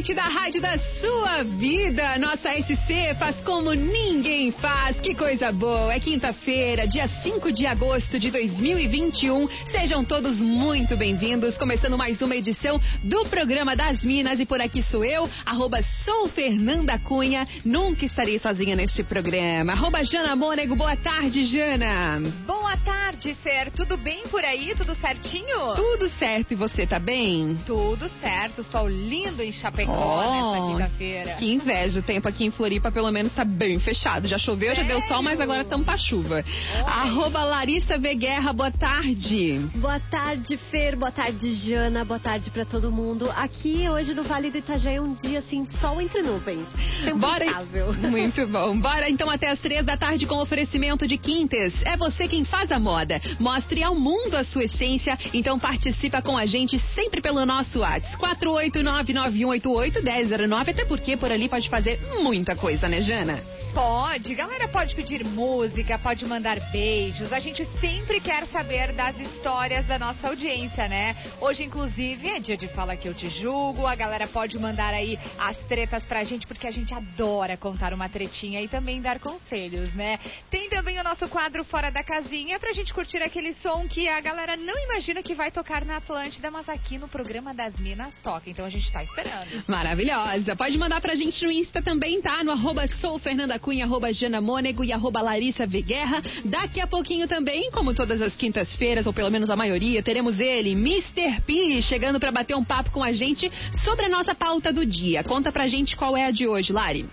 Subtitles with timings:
[0.00, 2.18] Atlântida, rádio da sua vida.
[2.18, 4.98] Nossa SC faz como ninguém faz.
[4.98, 5.92] Que coisa boa.
[5.92, 9.46] É quinta-feira, dia 5 de agosto de 2021.
[9.70, 11.58] Sejam todos muito bem-vindos.
[11.58, 14.40] Começando mais uma edição do programa das Minas.
[14.40, 17.46] E por aqui sou eu, arroba sou Fernanda Cunha.
[17.62, 19.72] Nunca estarei sozinha neste programa.
[19.72, 20.76] Arroba Jana Mônego.
[20.76, 22.20] Boa tarde, Jana.
[22.46, 23.70] Boa tarde, Fer.
[23.70, 24.74] Tudo bem por aí?
[24.74, 25.74] Tudo certinho?
[25.76, 26.52] Tudo certo.
[26.52, 27.58] E você tá bem?
[27.66, 28.64] Tudo certo.
[28.64, 31.34] Sol lindo em Chapecó oh, quinta-feira.
[31.34, 32.00] Que inveja.
[32.00, 34.28] O tempo aqui em Floripa, pelo menos, tá bem fechado.
[34.28, 34.82] Já choveu, Sério?
[34.82, 36.44] já deu sol, mas agora tampa chuva.
[36.86, 38.14] Arroba Larissa V.
[38.14, 39.58] Guerra, boa tarde.
[39.76, 40.96] Boa tarde, Fer.
[40.96, 42.04] Boa tarde, Jana.
[42.04, 43.30] Boa tarde pra todo mundo.
[43.36, 46.66] Aqui, hoje, no Vale do Itajaí, é um dia, assim, sol entre nuvens.
[47.04, 47.44] Tempo Bora.
[47.44, 47.92] Estável.
[48.10, 48.78] Muito bom.
[48.78, 51.80] Bora, então, até as três da tarde com oferecimento de Quintes.
[51.84, 53.20] É você quem faz a moda.
[53.38, 55.18] Mostre ao mundo a sua essência.
[55.32, 58.16] Então, participa com a gente sempre pelo nosso WhatsApp.
[58.18, 63.40] 4899188 1009, até porque por ali pode fazer muita coisa, né, Jana?
[63.72, 67.32] Pode, galera pode pedir música, pode mandar beijos.
[67.32, 71.16] A gente sempre quer saber das histórias da nossa audiência, né?
[71.40, 73.86] Hoje, inclusive, é dia de Fala Que Eu Te Julgo.
[73.86, 78.08] A galera pode mandar aí as tretas pra gente, porque a gente adora contar uma
[78.08, 80.18] tretinha e também dar conselhos, né?
[80.50, 84.20] Tem também o nosso quadro Fora da Casinha pra gente curtir aquele som que a
[84.20, 88.50] galera não imagina que vai tocar na Atlântida, mas aqui no programa das Minas toca.
[88.50, 89.62] Então a gente tá esperando.
[89.68, 90.56] Maravilhosa.
[90.56, 92.42] Pode mandar pra gente no Insta também, tá?
[92.42, 96.22] No arroba sou Fernanda Cunha, arroba Jana Mônego e arroba Larissa Viguerra.
[96.44, 100.72] Daqui a pouquinho também, como todas as quintas-feiras, ou pelo menos a maioria, teremos ele,
[100.72, 101.40] Mr.
[101.42, 103.50] P, chegando para bater um papo com a gente
[103.84, 105.22] sobre a nossa pauta do dia.
[105.22, 107.06] Conta pra gente qual é a de hoje, Lari.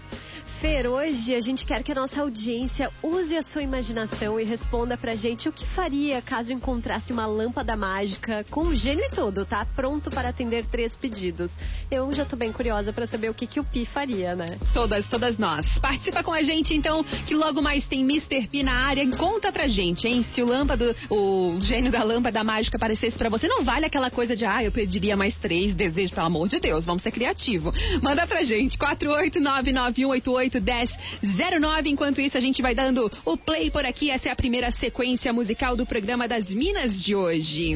[0.60, 4.98] Fer, hoje a gente quer que a nossa audiência use a sua imaginação e responda
[4.98, 9.46] pra gente o que faria caso encontrasse uma lâmpada mágica com o gênio e tudo,
[9.46, 9.68] tá?
[9.76, 11.52] Pronto para atender três pedidos.
[11.92, 14.58] Eu já tô bem curiosa para saber o que, que o Pi faria, né?
[14.74, 15.78] Todas, todas nós.
[15.78, 18.48] Participa com a gente então, que logo mais tem Mr.
[18.48, 19.08] P na área.
[19.16, 20.26] Conta pra gente, hein?
[20.34, 24.36] Se o lâmpada, o gênio da lâmpada mágica aparecesse para você, não vale aquela coisa
[24.36, 27.72] de, ah, eu pediria mais três desejos, pelo amor de Deus, vamos ser criativo.
[28.02, 31.90] Manda pra gente, 4899188 381009.
[31.90, 34.10] Enquanto isso, a gente vai dando o play por aqui.
[34.10, 37.76] Essa é a primeira sequência musical do programa das Minas de hoje.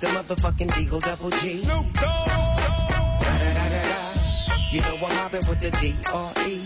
[0.00, 1.62] the motherfucking Deagle Double G.
[1.62, 2.48] Snoop Dogg.
[4.70, 6.62] You know I'm mobbing with the D-R-E.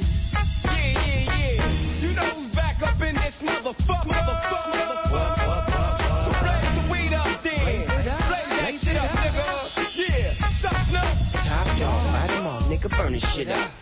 [0.64, 2.00] Yeah, yeah, yeah.
[2.00, 3.11] You know who's back up in
[3.42, 4.06] this motherfucker.
[4.06, 6.24] Motherfucker, motherfucker.
[6.24, 7.64] So blaze the weed up then.
[7.64, 9.46] Blaze that shit up, nigga.
[9.94, 11.02] Yeah, stop, no.
[11.42, 13.81] Top dog, light 'em off, nigga, burn this shit up.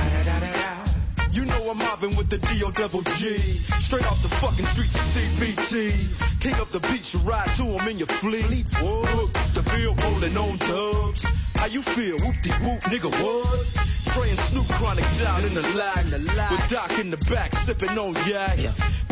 [1.31, 2.71] You know I'm mobbing with the D.O.
[2.71, 3.63] Double G.
[3.87, 6.43] Straight off the fucking streets of CBT.
[6.43, 8.67] King up the beach, you ride to him in your fleet.
[8.81, 9.31] Whoa,
[9.71, 11.25] field rolling on dubs.
[11.55, 12.17] How you feel?
[12.19, 13.65] Whoop-de-whoop, nigga, what?
[14.09, 16.05] Spraying Snoop Chronic down in the lag.
[16.51, 18.57] With Doc in the back, sipping on yak.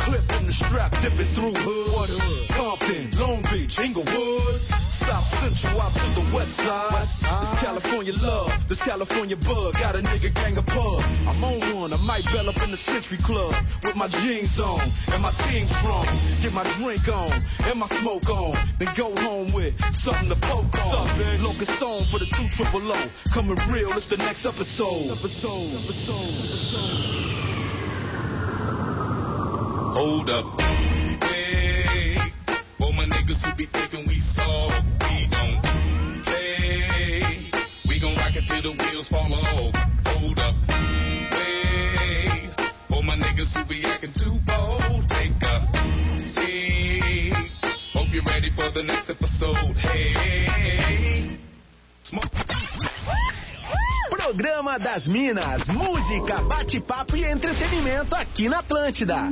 [0.10, 1.94] clip in the strap, dipping through hood.
[1.94, 2.48] What hood?
[2.58, 4.62] Compton, Long Beach, Inglewood.
[5.00, 7.08] South Central out to the west side.
[7.24, 9.74] This California love, this California bug.
[9.80, 11.02] Got a nigga gang of pub.
[11.30, 13.54] I'm on one, I might bell up in the Century Club
[13.84, 16.06] with my jeans on and my team strong.
[16.44, 17.32] Get my drink on
[17.64, 18.58] and my smoke on.
[18.78, 19.74] Then go home with
[20.04, 21.06] something to poke on.
[21.44, 23.08] Locust on for the two triple O.
[23.34, 25.14] Coming real, it's the next episode.
[25.14, 27.30] Episode, episode, episode.
[29.94, 30.60] Hold up.
[31.22, 32.18] Hey,
[32.78, 35.62] for my niggas who be thinking we soft, we don't
[36.24, 37.22] play.
[37.88, 39.76] We gon' rock it till the wheels fall off.
[40.06, 40.56] Hold up.
[41.32, 42.50] Hey,
[42.88, 45.09] for my niggas who be acting too bold,
[48.20, 49.56] You're ready for the next episode.
[49.78, 51.40] Hey.
[54.10, 59.32] Programa das Minas, música, bate-papo e entretenimento aqui na Atlântida.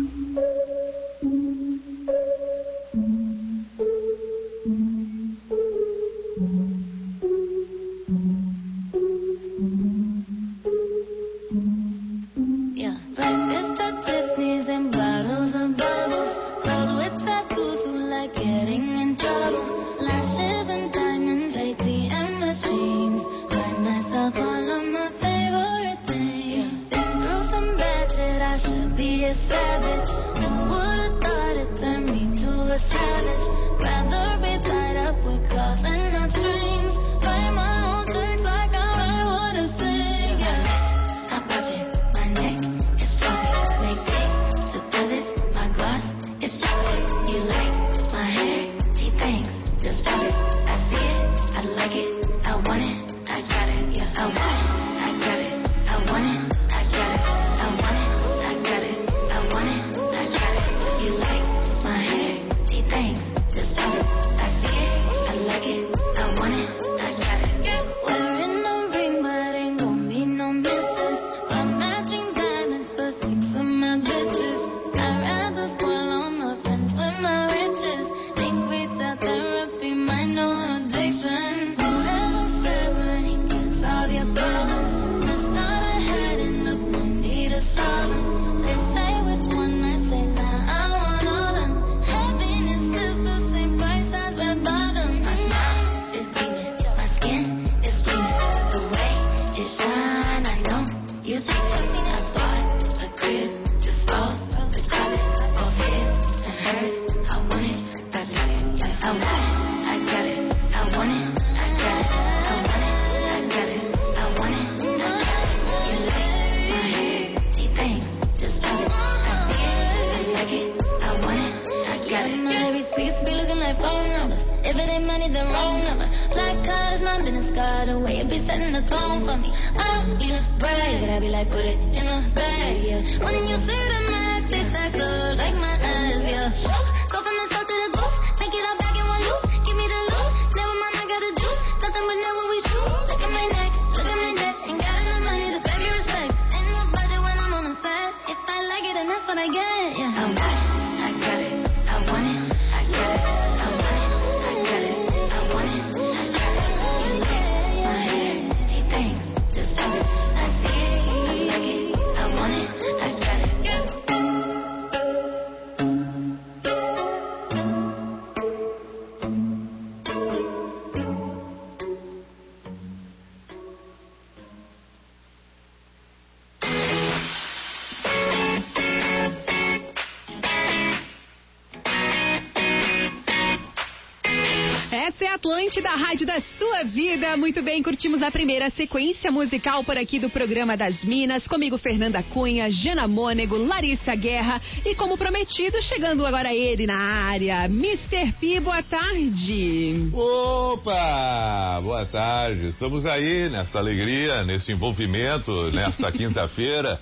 [185.47, 187.37] Atlântida, a rádio da sua vida.
[187.37, 191.47] Muito bem, curtimos a primeira sequência musical por aqui do programa das Minas.
[191.47, 194.61] Comigo, Fernanda Cunha, Jana Mônego, Larissa Guerra.
[194.83, 198.33] E como prometido, chegando agora ele na área, Mr.
[198.33, 200.09] P, boa tarde.
[200.11, 201.79] Opa!
[201.81, 202.67] Boa tarde.
[202.67, 206.99] Estamos aí nesta alegria, nesse envolvimento, nesta quinta-feira.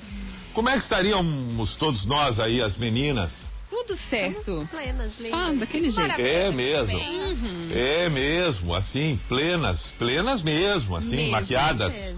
[0.53, 3.54] Como é que estaríamos todos nós aí, as meninas?
[3.75, 4.67] Tudo certo.
[4.71, 5.59] Plenas, Só lindas.
[5.59, 6.21] daquele jeito.
[6.21, 6.97] É mesmo.
[6.97, 7.69] Uhum.
[7.73, 11.31] É mesmo, assim, plenas, plenas mesmo, assim, Mesmo.
[11.31, 11.93] maquiadas.
[11.93, 12.13] É.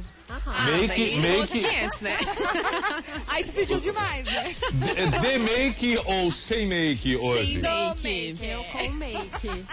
[0.50, 2.18] Ah, Make, make, outros 500, né?
[3.28, 4.56] Aí tu pediu demais, né?
[4.72, 7.60] de, de make ou sem make hoje?
[7.60, 8.38] Make.
[8.42, 9.66] Eu com make.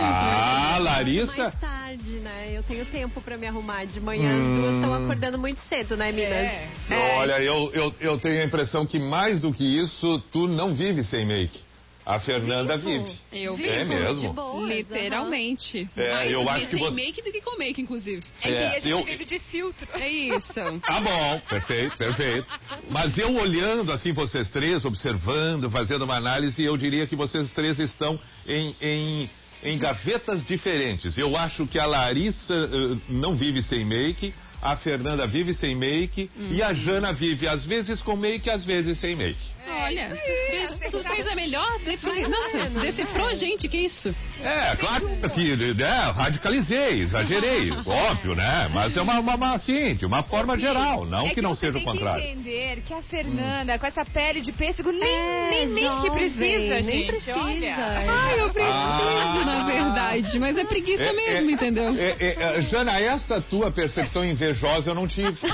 [0.00, 1.42] Ah, Larissa.
[1.44, 2.50] Mais tarde, né?
[2.52, 4.30] Eu tenho tempo pra me arrumar de manhã.
[4.38, 4.60] As Hum.
[4.60, 6.32] duas estão acordando muito cedo, né, Minas?
[6.32, 6.68] É.
[7.16, 11.02] Olha, eu, eu, eu tenho a impressão que mais do que isso, tu não vive
[11.04, 11.67] sem make.
[12.08, 13.12] A Fernanda vive.
[13.30, 14.28] Eu Vivo, É mesmo?
[14.30, 15.86] De boas, Literalmente.
[15.94, 18.22] É, Mais eu do acho que sem você- make do que com make, inclusive.
[18.40, 19.86] É que É, a gente eu- vive de filtro.
[19.92, 20.54] É isso.
[20.86, 22.46] Tá bom, perfeito, perfeito.
[22.88, 27.78] Mas eu olhando assim vocês três, observando, fazendo uma análise, eu diria que vocês três
[27.78, 29.30] estão em, em,
[29.62, 31.18] em gavetas diferentes.
[31.18, 36.30] Eu acho que a Larissa eh, não vive sem make, a Fernanda vive sem make
[36.50, 39.58] e a Jana vive às vezes com make, às vezes sem make.
[39.70, 40.16] Olha,
[40.50, 42.30] fez- tu fez a melhor definição.
[42.30, 44.14] Nossa, decifrou a gente, que isso?
[44.42, 48.68] É, claro que né, radicalizei, exagerei, óbvio, né?
[48.72, 51.72] Mas é uma, uma, uma, assim, uma forma geral, não é que, não você seja
[51.72, 52.22] o tem contrário.
[52.22, 55.80] que entender que a Fernanda, com essa pele de pêssego, nem, É, nem, nem que
[56.06, 57.06] jovem, precisa, nem gente.
[57.08, 57.36] precisa.
[57.38, 57.76] Olha.
[58.08, 59.42] Ai, eu preciso, Ah.
[59.44, 61.94] na verdade, mas é preguiça É, mesmo, é, entendeu?
[61.98, 65.38] é, é, é, Jana, esta tua percepção invejosa eu não tive.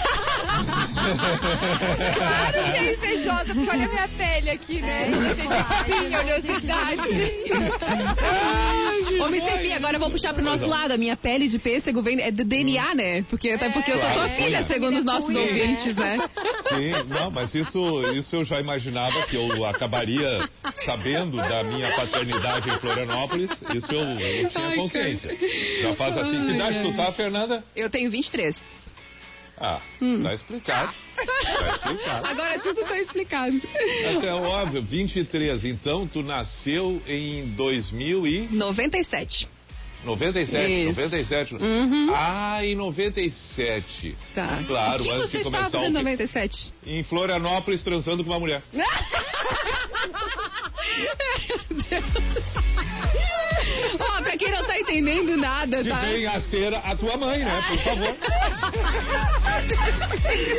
[2.14, 5.08] Claro que é invejosa, porque olha a minha pele aqui, né?
[5.08, 7.00] É, Cheia de espinho, não, oleosidade.
[9.20, 9.58] Ô, Mr.
[9.58, 10.92] P, agora eu vou puxar pro nosso lado.
[10.92, 13.22] A minha pele de pêssego vem é do DNA, né?
[13.22, 14.64] Porque, até porque eu sou tua filha, é.
[14.64, 16.18] segundo os nossos ouvintes, né?
[16.68, 20.48] Sim, não, mas isso, isso eu já imaginava que eu acabaria
[20.84, 23.50] sabendo da minha paternidade em Florianópolis.
[23.74, 25.36] Isso eu, eu tinha consciência.
[25.82, 26.46] Já faz assim.
[26.46, 27.64] Que idade tu tá, Fernanda?
[27.74, 28.83] Eu tenho 23.
[29.56, 30.22] Ah, Hum.
[30.22, 30.92] tá explicado.
[31.16, 32.26] Tá explicado.
[32.26, 33.60] Agora tudo tá explicado.
[34.04, 35.64] Mas é óbvio, 23.
[35.64, 38.54] Então tu nasceu em 2097.
[38.54, 39.48] 97.
[40.10, 41.00] Isso.
[41.00, 41.54] 97.
[41.54, 42.12] Uhum.
[42.14, 44.16] Ah, em 97.
[44.34, 44.62] Tá.
[44.66, 46.72] Claro, o que antes você de estava começar o em que- 97?
[46.86, 48.62] Em Florianópolis transando com uma mulher.
[53.98, 55.96] Ó, pra quem não tá entendendo nada, Que tá?
[55.96, 57.62] venha a ser a tua mãe, né?
[57.68, 58.16] Por favor.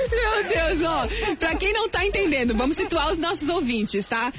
[0.09, 0.43] Meu
[0.75, 1.35] Deus, ó.
[1.35, 4.31] Pra quem não tá entendendo, vamos situar os nossos ouvintes, tá?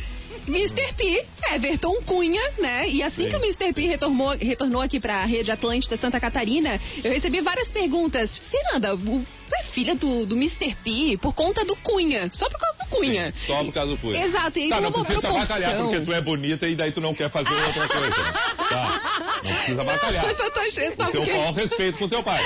[0.48, 0.92] Mr.
[0.94, 2.88] P, Everton Cunha, né?
[2.88, 3.30] E assim Sim.
[3.30, 3.72] que o Mr.
[3.72, 8.36] P retornou, retornou aqui pra Rede Atlântida Santa Catarina, eu recebi várias perguntas.
[8.38, 9.26] Fernanda, tu
[9.60, 10.74] é filha do, do Mr.
[10.84, 13.32] P por conta do Cunha, só por causa do Cunha.
[13.32, 14.24] Sim, só por causa do Cunha.
[14.24, 15.40] Exato, e aí Tá, não precisa proporção.
[15.40, 18.08] bacalhar porque tu é bonita e daí tu não quer fazer outra coisa.
[18.08, 18.32] né?
[18.66, 20.24] Tá, não precisa bacalhar.
[20.24, 22.44] Eu só tô achando, O teu maior respeito com teu pai.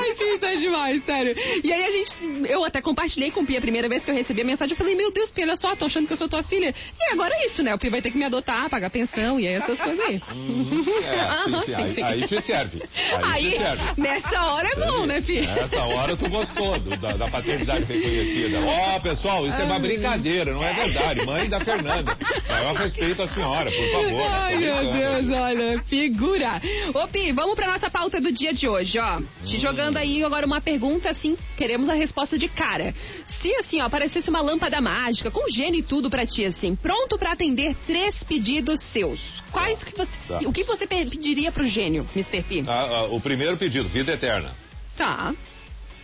[0.00, 1.34] Ai, que tá demais, sério.
[1.64, 2.16] E aí a gente,
[2.48, 4.72] eu até compartilhei com o Pia a primeira vez que eu recebi a mensagem.
[4.72, 6.74] Eu falei, meu Deus, Pia, olha só, tô achando que eu sou tua filha.
[6.98, 7.74] E agora é isso, né?
[7.74, 10.16] O Pia vai ter que me adotar, pagar pensão e aí essas coisas aí.
[10.16, 10.20] É,
[11.44, 12.02] sim, Aham, sim, sim, aí, sim.
[12.02, 12.82] aí te serve.
[13.22, 13.82] Aí, Aí, te serve.
[14.00, 15.54] nessa hora é bom, né, Pia?
[15.54, 18.58] Nessa hora tu gostou do- da, da paternidade reconhecida.
[18.60, 21.24] Ó, pessoal, isso é uma brincadeira, não é verdade.
[21.24, 22.16] Mãe da Fernanda.
[22.48, 24.22] Maior respeito à senhora, por favor.
[24.30, 24.92] Ai, Tô meu.
[24.92, 26.60] Deus, olha, figura.
[26.94, 29.20] Ô, Pi, vamos pra nossa pauta do dia de hoje, ó.
[29.44, 29.60] Te Hum.
[29.60, 32.94] jogando aí agora uma pergunta, assim, queremos a resposta de cara.
[33.26, 37.18] Se, assim, ó, aparecesse uma lâmpada mágica, com gênio e tudo pra ti, assim, pronto
[37.18, 39.20] pra atender três pedidos seus,
[39.52, 40.10] quais que você...
[40.26, 40.38] Tá.
[40.46, 42.42] O que você pe- pediria pro gênio, Mr.
[42.42, 42.64] P?
[42.66, 44.50] Ah, ah, o primeiro pedido, vida eterna.
[44.96, 45.34] Tá.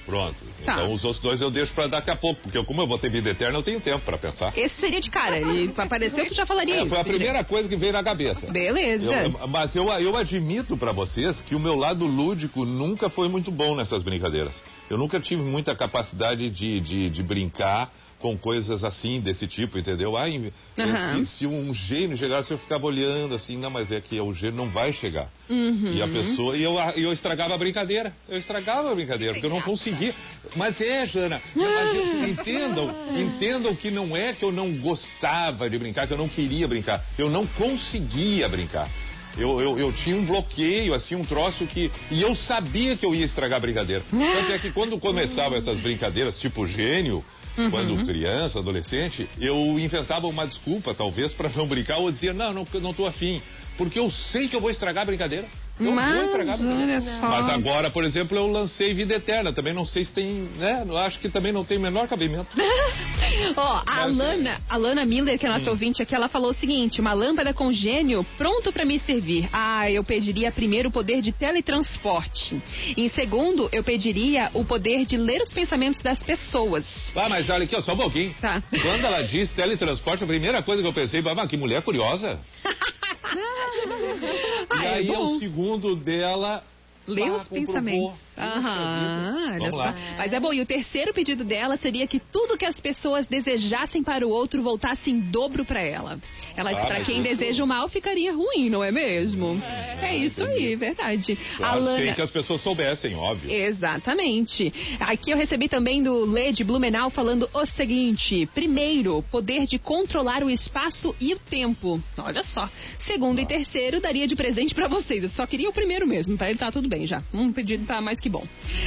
[0.07, 0.37] Pronto.
[0.65, 0.75] Tá.
[0.75, 3.11] Então os outros dois eu deixo pra daqui a pouco, porque como eu vou ter
[3.11, 4.57] vida eterna, eu tenho tempo pra pensar.
[4.57, 5.39] Esse seria de cara.
[5.41, 6.89] E apareceu, tu já falaria É, isso.
[6.89, 8.47] foi a primeira coisa que veio na cabeça.
[8.51, 9.13] Beleza.
[9.13, 13.51] Eu- mas eu, eu admito pra vocês que o meu lado lúdico nunca foi muito
[13.51, 14.63] bom nessas brincadeiras.
[14.89, 20.17] Eu nunca tive muita capacidade de, de, de brincar com coisas assim, desse tipo, entendeu?
[20.17, 21.25] Ai, Aham.
[21.25, 24.57] se, se um gênio chegasse, eu ficava olhando assim, não, mas é que o gênio
[24.57, 25.29] não vai chegar.
[25.51, 25.93] Uhum.
[25.93, 28.13] E a pessoa, e eu, e eu estragava a brincadeira.
[28.29, 30.15] Eu estragava a brincadeira, porque eu não conseguia.
[30.57, 35.79] Mas é, Jana, mas eu- entendam, entendam que não é que eu não gostava de
[35.79, 37.05] brincar, que eu não queria brincar.
[37.19, 38.91] Eu não conseguia brincar.
[39.37, 41.91] Eu, eu, eu tinha um bloqueio, assim, um troço que.
[42.11, 44.03] E eu sabia que eu ia estragar a brincadeira.
[44.11, 47.25] Tanto é que quando começavam essas brincadeiras, tipo gênio,
[47.57, 47.71] Uhum.
[47.71, 52.67] quando criança, adolescente, eu inventava uma desculpa, talvez, para não brincar, ou dizia, não, não,
[52.83, 53.41] não tô afim.
[53.79, 55.47] Porque eu sei que eu vou estragar a brincadeira.
[55.79, 57.29] Eu Mas, olha só.
[57.29, 59.53] Mas agora, por exemplo, eu lancei Vida Eterna.
[59.53, 60.85] Também não sei se tem, né?
[61.05, 62.49] Acho que também não tem o menor cabimento.
[63.57, 66.51] Ó, a Mas, Alana, a Alana Miller, que é a nossa ouvinte aqui, ela falou
[66.51, 69.49] o seguinte: uma lâmpada com gênio pronto pra me servir.
[69.53, 72.61] Ah, eu pediria primeiro o poder de teletransporte.
[72.97, 77.13] Em segundo, eu pediria o poder de ler os pensamentos das pessoas.
[77.15, 78.35] Ah, mas olha aqui, ó, só um pouquinho.
[78.41, 78.63] Tá.
[78.71, 82.39] Quando ela disse teletransporte, a primeira coisa que eu pensei, ah, que mulher curiosa.
[84.71, 85.37] Ah, e é aí bom.
[85.37, 86.63] o segundo dela
[87.07, 88.19] Lê Ah, os pensamentos.
[88.21, 89.95] Puxa Aham, olha só.
[90.19, 94.03] Mas é bom, e o terceiro pedido dela seria que tudo que as pessoas desejassem
[94.03, 96.19] para o outro voltasse em dobro para ela.
[96.57, 99.61] Ela disse Ah, para mas quem deseja o mal ficaria ruim, não é mesmo?
[100.03, 101.37] É, isso aí, verdade.
[101.57, 103.51] Claro, Alana- que as pessoas soubessem, óbvio.
[103.51, 104.73] Exatamente.
[105.01, 110.43] Aqui eu recebi também do Lê de Blumenau falando o seguinte: primeiro, poder de controlar
[110.43, 112.03] o espaço e o tempo.
[112.19, 112.69] Olha só.
[112.99, 115.23] Segundo e terceiro, daria de presente pra vocês.
[115.23, 117.21] Eu só queria o primeiro mesmo, pra ele tá tudo bem já.
[117.35, 118.47] Um pedido tá mais que bom.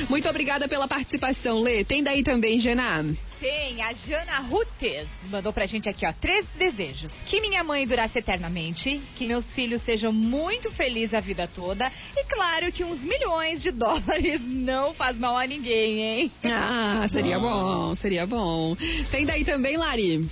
[0.10, 1.84] Muito obrigada pela participação, Lê.
[1.84, 3.04] Tem daí também, Gená?
[3.40, 7.12] Tem, a Jana Rutes mandou pra gente aqui, ó, três desejos.
[7.26, 12.26] Que minha mãe durasse eternamente, que meus filhos sejam muito felizes a vida toda e,
[12.26, 16.32] claro, que uns milhões de dólares não faz mal a ninguém, hein?
[16.44, 18.76] Ah, seria bom, seria bom.
[19.10, 20.30] Tem daí também, Lari?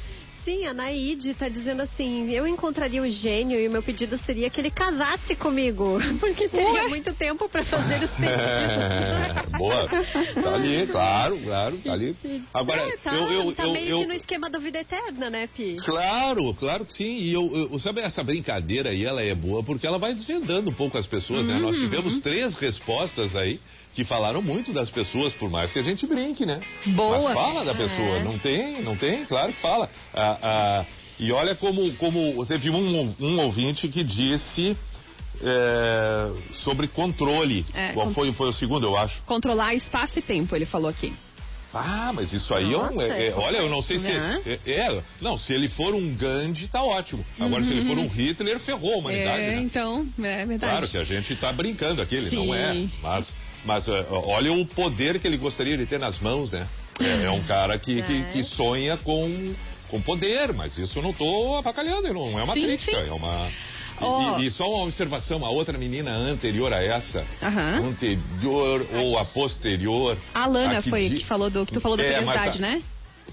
[0.47, 4.49] Sim, a Naide tá dizendo assim: eu encontraria o gênio e o meu pedido seria
[4.49, 6.87] que ele casasse comigo, porque teria Ué?
[6.87, 8.37] muito tempo pra fazer os pedidos.
[8.47, 9.87] É, boa.
[9.89, 12.15] Tá ali, claro, claro, tá ali.
[12.53, 15.29] Agora, É, tá, eu, eu, tá eu, meio eu- que no esquema da vida eterna,
[15.29, 15.75] né, Pi?
[15.83, 17.17] Claro, claro que sim.
[17.17, 20.73] E eu, eu- sabe, essa brincadeira aí, ela é boa porque ela vai desvendando um
[20.73, 21.59] pouco as pessoas, né?
[21.59, 23.59] Nós tivemos três respostas aí
[23.97, 26.59] que falaram muito das pessoas, por mais que a gente brinque, né?
[26.85, 27.19] Boa.
[27.19, 28.23] Mas fala da pessoa, É.
[28.23, 29.89] não tem, não tem, claro que fala.
[30.13, 30.85] Ah, ah,
[31.19, 34.77] e olha como, como teve um, um ouvinte que disse
[35.41, 36.29] é,
[36.63, 37.65] sobre controle.
[37.73, 39.19] É, Qual foi, foi o segundo, eu acho?
[39.23, 41.11] Controlar espaço e tempo, ele falou aqui.
[41.73, 42.77] Ah, mas isso aí é.
[42.77, 44.07] Nossa, é- é- é olha, eu não sei se.
[44.07, 44.41] né?
[44.45, 47.25] É, é, não, se ele for um Gandhi, tá ótimo.
[47.39, 49.41] Agora, se ele for um Hitler, ferrou a humanidade.
[49.41, 49.61] é, né?
[49.63, 50.71] então, é verdade.
[50.71, 52.47] Claro que a gente tá brincando aqui, ele Sim.
[52.47, 52.87] não é.
[53.01, 53.33] Mas,
[53.65, 56.67] mas é, olha o poder que ele gostaria de ter nas mãos, né?
[56.99, 59.53] É, é um cara que, que, que sonha com,
[59.89, 63.09] com poder, mas isso eu não tô avacalhando, não é uma Sim, crítica, sim.
[63.09, 63.47] é uma.
[63.49, 64.39] e- Ó.
[64.39, 67.87] E, e só uma observação, a outra menina anterior a essa, Aham.
[67.89, 70.17] anterior ou a posterior.
[70.35, 72.81] A Lana a que foi que falou do que tu falou da É, curiosidade, né?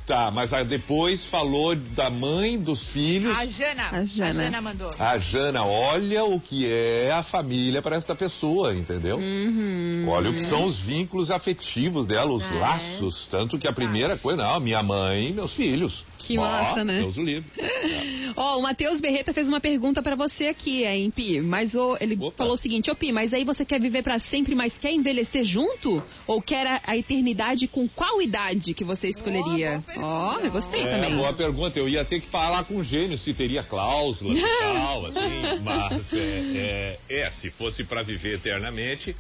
[0.07, 3.35] Tá, mas aí depois falou da mãe dos filhos.
[3.37, 4.61] A Jana, A Jana.
[4.61, 4.91] mandou.
[4.99, 9.17] A Jana, olha o que é a família para esta pessoa, entendeu?
[9.17, 10.07] Uhum.
[10.09, 12.55] Olha o que são os vínculos afetivos dela, os É.
[12.59, 13.29] laços.
[13.29, 16.05] Tanto que a primeira coisa, não, minha mãe e meus filhos.
[16.19, 17.01] Que Ó, massa, né?
[17.01, 17.51] Deus o livre.
[18.37, 21.41] Ó, o Matheus Berreta fez uma pergunta pra você aqui, hein, Pi?
[21.41, 22.37] Mas o, ele Opa.
[22.39, 25.45] falou o seguinte, ô Pi, mas aí você quer viver pra sempre, mas quer envelhecer
[25.45, 26.03] junto?
[26.27, 29.84] Ou quer a, a eternidade com qual idade que você escolheria?
[29.97, 31.17] Ó, eu gostei É, também.
[31.17, 31.79] boa pergunta.
[31.79, 35.61] Eu ia ter que falar com o gênio se teria cláusulas e tal, assim.
[35.63, 39.15] Mas é, é, é, se fosse para viver eternamente,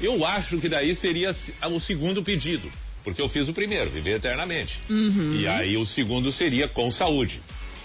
[0.00, 1.34] eu acho que daí seria
[1.70, 2.70] o segundo pedido.
[3.02, 4.78] Porque eu fiz o primeiro, viver eternamente.
[4.90, 5.38] Uhum.
[5.40, 7.40] E aí o segundo seria com saúde.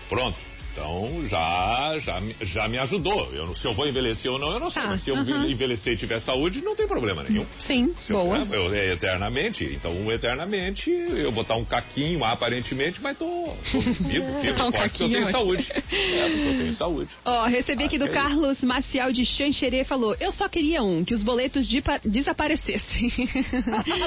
[0.10, 0.38] Pronto.
[0.76, 3.34] Então já, já, me- já me ajudou.
[3.34, 4.82] Eu, se eu vou envelhecer ou não, eu não sei.
[4.82, 5.50] Tá, Mas se eu aham.
[5.50, 7.46] envelhecer e tiver saúde, não tem problema nenhum.
[7.60, 8.46] Sim, Se eu, boa.
[8.52, 13.26] eu- é eternamente, então eternamente eu vou botar um caquinho aparentemente, mas tô,
[13.72, 15.66] tô vivo, firme, Um forte, eu tenho saúde.
[15.72, 17.10] É, porque eu tenho saúde.
[17.24, 20.84] Ó, recebi aqui do Ah, que é Carlos Maciel de Xanxerê, falou, eu só queria
[20.84, 23.12] um, que os boletos de desaparecessem.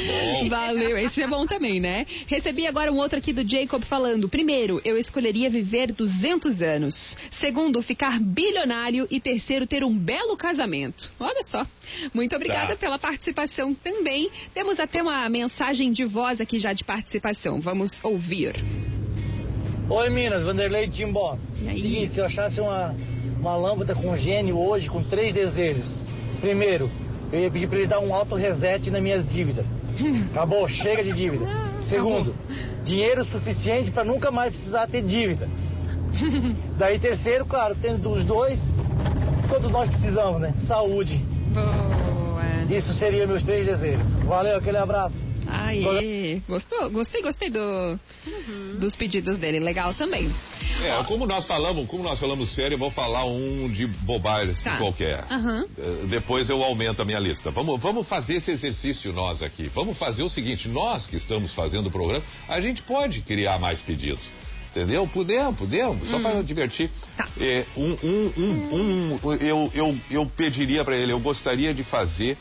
[0.06, 0.48] Bom.
[0.50, 2.04] Valeu, esse é bom também, né?
[2.26, 7.16] Recebi agora um outro aqui do Jacob falando, primeiro, eu escolheria viver 200 anos.
[7.32, 9.06] Segundo, ficar bilionário.
[9.10, 11.12] E terceiro, ter um belo casamento.
[11.18, 11.66] Olha só.
[12.14, 12.76] Muito obrigada Tá.
[12.76, 14.30] pela participação também.
[14.54, 17.60] Temos até uma mensagem de voz aqui já de participação.
[17.60, 18.56] Vamos ouvir.
[19.88, 21.38] Oi, Minas, Vanderlei Timbó.
[21.58, 22.94] Seguinte, se eu achasse uma,
[23.40, 25.88] uma lâmpada com gênio hoje com três desejos.
[26.40, 26.90] Primeiro,
[27.32, 29.64] eu ia pedir pra eles dar um auto reset nas minhas dívidas.
[30.30, 31.46] Acabou, chega de dívida.
[31.86, 32.34] Segundo,
[32.84, 35.48] dinheiro suficiente para nunca mais precisar ter dívida.
[36.78, 38.60] Daí terceiro, claro, tendo os dois,
[39.48, 40.52] todos nós precisamos, né?
[40.66, 41.16] Saúde.
[41.52, 42.28] Boa.
[42.70, 44.12] Isso seria meus três desejos.
[44.24, 45.24] Valeu, aquele abraço.
[45.46, 46.90] Aê, gostou?
[46.90, 47.98] Gostei, gostei do,
[48.78, 49.58] dos pedidos dele.
[49.58, 50.30] Legal também.
[50.82, 54.64] É, como nós falamos, como nós falamos sério, eu vou falar um de bobagem assim,
[54.64, 54.76] Tá.
[54.76, 55.24] qualquer.
[55.78, 57.50] Eh, Depois eu aumento a minha lista.
[57.50, 59.70] Vamos, vamos fazer esse exercício nós aqui.
[59.74, 63.80] Vamos fazer o seguinte: nós que estamos fazendo o programa, a gente pode criar mais
[63.80, 64.28] pedidos.
[64.70, 65.06] Entendeu?
[65.08, 66.90] Podemos, podemos, só para divertir.
[67.40, 72.36] É, um, um, um, um, eu, eu, eu pediria para ele, eu gostaria de fazer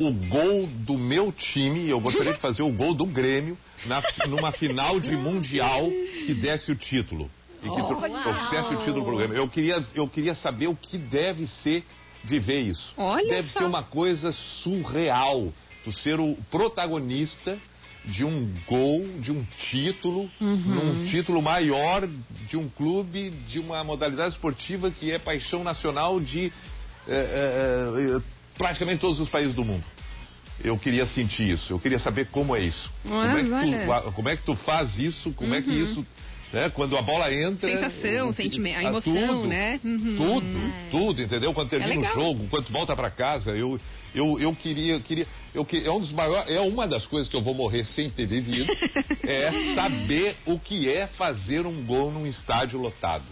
[0.00, 4.50] o gol do meu time, eu gostaria de fazer o gol do Grêmio na, numa
[4.50, 5.88] final de Mundial
[6.26, 7.30] que desse o título.
[7.62, 9.36] E que tro- trouxesse o título pro Grêmio.
[9.36, 11.84] Eu queria, eu queria saber o que deve ser
[12.24, 12.92] viver isso.
[12.96, 13.60] Olha deve só.
[13.60, 15.52] ser uma coisa surreal.
[15.84, 17.58] Tu ser o protagonista
[18.04, 20.56] de um gol, de um título, Uhum.
[20.66, 22.06] num título maior
[22.48, 26.52] de um clube, de uma modalidade esportiva que é paixão nacional de
[27.08, 28.22] eh, eh,
[28.58, 29.84] praticamente todos os países do mundo.
[30.62, 32.90] Eu queria sentir isso, eu queria saber como é isso.
[33.04, 33.50] Ah, como, é que
[34.06, 35.84] tu, como é que tu faz isso, como é que Uhum.
[35.84, 36.06] isso.
[36.54, 37.68] Né, quando a bola entra.
[37.68, 39.12] Sensação, o- sentimento, a emoção,
[39.42, 39.80] tudo, né?
[39.84, 40.16] Uhum.
[40.16, 41.52] Tudo, tudo, entendeu?
[41.52, 42.14] Quando termina o legal.
[42.14, 43.78] jogo, quando volta pra casa, eu,
[44.14, 47.36] eu, eu queria, queria, eu que é um dos maiores, é uma das coisas que
[47.36, 48.72] eu vou morrer sem ter vivido,
[49.26, 53.24] é saber o que é fazer um gol num estádio lotado.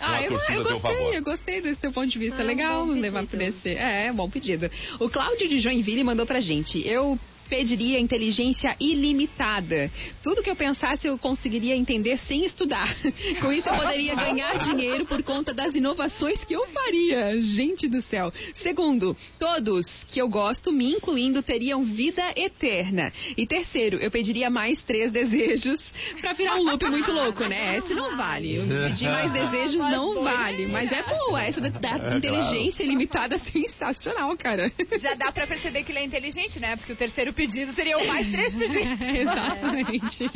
[0.00, 2.42] Ah, a eu, eu gostei, eu gostei desse teu ponto de vista.
[2.42, 3.68] Ah, Legal bom levar por esse.
[3.68, 4.70] É, bom pedido.
[5.00, 6.80] O Cláudio de Joinville mandou pra gente.
[6.86, 9.90] Eu pediria inteligência ilimitada.
[10.22, 12.88] Tudo que eu pensasse eu conseguiria entender sem estudar.
[13.40, 17.40] Com isso eu poderia ganhar dinheiro por conta das inovações que eu faria.
[17.40, 18.32] Gente do céu.
[18.54, 23.12] Segundo, todos que eu gosto, me incluindo, teriam vida eterna.
[23.36, 27.78] E terceiro, eu pediria mais três desejos pra virar um loop muito louco, né?
[27.78, 28.56] Esse não vale.
[28.56, 30.66] Eu pedir mais desejos não vale.
[30.66, 31.42] Mas é boa.
[31.42, 34.70] Essa da, da É, inteligência ilimitada é sensacional, cara.
[35.00, 36.76] Já dá pra perceber que ele é inteligente, né?
[36.76, 39.00] Porque o terceiro pedido seria o mais três pedidos.
[39.00, 40.30] Exatamente.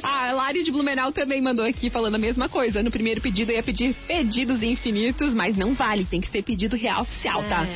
[0.00, 2.84] A Lari de Blumenau também mandou aqui falando a mesma coisa.
[2.84, 6.76] No primeiro pedido eu ia pedir pedidos infinitos, mas não vale, tem que ser pedido
[6.76, 7.66] real oficial, tá?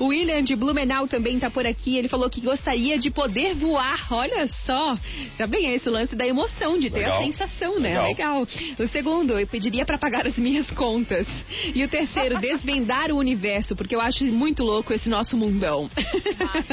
[0.00, 1.96] O William de Blumenau também tá por aqui.
[1.96, 4.08] Ele falou que gostaria de poder voar.
[4.10, 4.98] Olha só.
[5.38, 7.20] Também é esse lance da emoção, de ter Legal.
[7.20, 8.00] a sensação, né?
[8.02, 8.40] Legal.
[8.40, 8.48] Legal.
[8.78, 11.28] O segundo, eu pediria pra pagar as minhas contas.
[11.72, 15.88] E o terceiro, desvendar o universo, porque eu acho muito louco esse nosso mundão.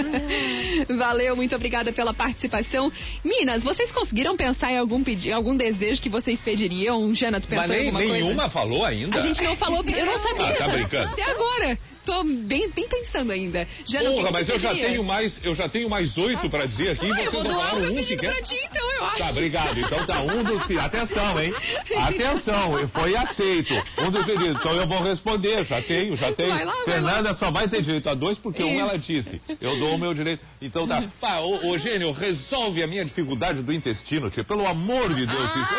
[0.97, 2.91] Valeu, muito obrigada pela participação.
[3.24, 7.13] Minas, vocês conseguiram pensar em algum pedido, algum desejo que vocês pediriam?
[7.13, 8.50] Jana, tu pensou Mas em nem, alguma nenhuma coisa?
[8.50, 9.17] falou ainda.
[9.17, 10.50] A gente não falou, eu não sabia.
[10.50, 11.10] Ah, tá brincando.
[11.12, 11.80] Até agora.
[12.05, 13.67] Tô bem, bem pensando ainda.
[13.85, 16.91] Que Porra, que mas eu já tenho mais, eu já tenho mais oito pra dizer
[16.91, 17.11] aqui.
[17.11, 18.33] Ah, eu vou não doar um pedido sequer.
[18.33, 19.17] pra ti, então, eu acho.
[19.17, 19.79] Tá, obrigado.
[19.79, 20.83] Então tá um dos pedidos.
[20.83, 21.53] Atenção, hein?
[21.95, 23.73] Atenção, foi aceito.
[23.99, 24.55] Um dos pedidos.
[24.55, 25.63] Então eu vou responder.
[25.65, 26.49] Já tenho, já tenho.
[26.49, 28.79] Vai lá, vai Fernanda só vai ter direito a dois porque um Isso.
[28.79, 29.41] ela disse.
[29.61, 30.43] Eu dou o meu direito.
[30.59, 31.03] Então tá.
[31.19, 34.43] Pá, ô, ô Gênio, resolve a minha dificuldade do intestino, tio.
[34.43, 35.73] Pelo amor de Deus, isso.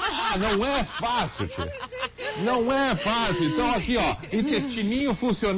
[0.00, 1.66] Ah, não é fácil, tio.
[2.44, 3.44] Não é fácil.
[3.46, 5.55] Então aqui, ó, intestininho funcionando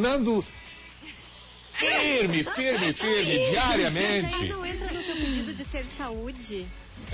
[1.78, 4.48] firme, firme, firme, Mas aí diariamente.
[4.48, 6.66] não entra no teu pedido de ter saúde.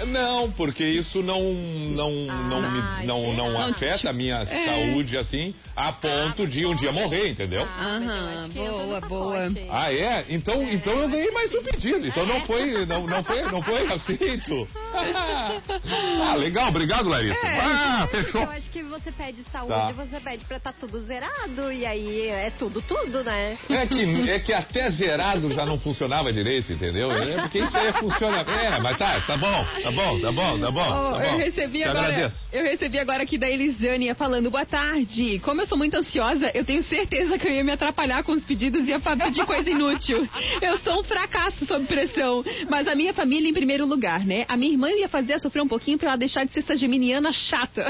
[0.07, 4.44] Não, porque isso não não não Ah, me, não, não Não, afeta a minha é.
[4.44, 7.66] saúde assim a ponto de um dia morrer, entendeu?
[7.79, 9.38] Ah, Aham, boa, boa.
[9.70, 10.25] Ah, é?
[10.31, 12.07] Então, então eu ganhei mais um pedido.
[12.07, 14.68] Então não foi, não, não foi, não foi aceito.
[14.92, 17.47] Ah, legal, obrigado, Larissa.
[17.47, 17.61] É.
[17.61, 18.42] Ah, Porque fechou.
[18.42, 19.92] Eu acho que você pede saúde, Tá.
[19.92, 23.57] você pede pra estar tudo zerado, e aí é tudo, tudo, né?
[23.70, 27.11] É que, é que até zerado já não funcionava direito, entendeu?
[27.12, 28.40] É porque isso aí funciona.
[28.42, 30.80] É, mas tá, tá bom, tá bom, tá bom, tá bom.
[30.80, 31.24] Oh, tá bom.
[31.24, 32.08] eu recebi Te agora.
[32.08, 32.48] agradeço.
[32.52, 35.38] Eu recebi agora aqui da Elisânia falando boa tarde.
[35.40, 38.44] Como eu sou muito ansiosa, eu tenho certeza que eu ia me atrapalhar com os
[38.44, 40.28] pedidos e ia pedir coisa inútil.
[40.60, 42.44] Eu sou um fracasso sob pressão.
[42.68, 44.44] Mas a minha família em primeiro lugar, né?
[44.48, 47.32] A minha irmã ia fazer sofrer um pouquinho pra ela deixar de ser essa geminiana
[47.32, 47.84] chata.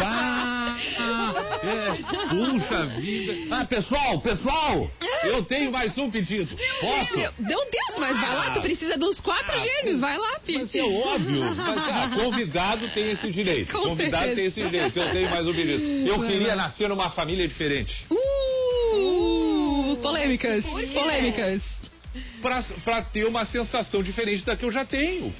[0.00, 0.53] Ah,
[1.62, 3.54] é, puxa vida.
[3.54, 4.90] Ah, pessoal, pessoal,
[5.24, 6.56] eu tenho mais um pedido.
[6.80, 7.16] Posso?
[7.16, 7.30] Meu
[7.70, 10.58] Deus, mas vai lá, tu precisa dos quatro Ah, gênios, vai lá, Pipi.
[10.58, 11.54] Mas é óbvio.
[11.54, 13.72] Mas, ah, convidado tem esse direito.
[13.72, 14.36] Com convidado certeza.
[14.36, 14.98] tem esse direito.
[14.98, 16.08] Eu tenho mais um pedido.
[16.08, 18.06] Eu queria nascer numa família diferente.
[18.10, 21.73] Uh, polêmicas, polêmicas.
[22.44, 25.32] Pra, pra ter uma sensação diferente da que eu já tenho.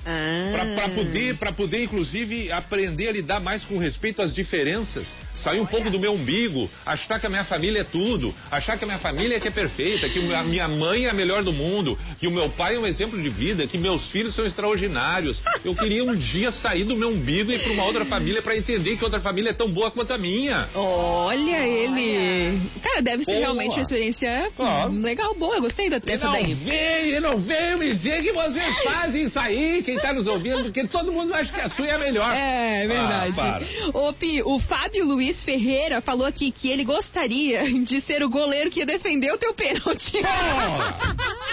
[0.52, 5.14] Pra, pra poder, pra poder, inclusive, aprender a lidar mais com respeito às diferenças.
[5.34, 8.84] Sair um pouco do meu umbigo, achar que a minha família é tudo, achar que
[8.84, 11.52] a minha família é que é perfeita, que a minha mãe é a melhor do
[11.52, 15.42] mundo, que o meu pai é um exemplo de vida, que meus filhos são extraordinários.
[15.62, 18.56] Eu queria um dia sair do meu umbigo e ir pra uma outra família pra
[18.56, 20.70] entender que outra família é tão boa quanto a minha.
[20.74, 22.60] Olha ele.
[22.82, 23.40] Cara, deve ser Boa.
[23.42, 24.92] realmente uma experiência Claro.
[24.92, 25.56] legal, boa.
[25.56, 26.54] Eu gostei da- dessa daí.
[26.94, 30.64] Veio, e não veio me dizer que vocês fazem isso aí, quem tá nos ouvindo,
[30.64, 32.34] porque todo mundo acha que a sua é a melhor.
[32.34, 33.32] É, é verdade.
[33.32, 33.60] Ah,
[33.92, 33.98] para.
[33.98, 38.70] Ô, Pi, o Fábio Luiz Ferreira falou aqui que ele gostaria de ser o goleiro
[38.70, 40.12] que ia defender o teu pênalti.
[40.12, 41.14] Porra!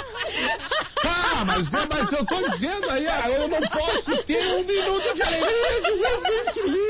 [1.02, 5.24] Tá, mas, mas eu tô dizendo aí, ah, eu não posso ter um minuto de
[5.24, 6.82] alegria de filme.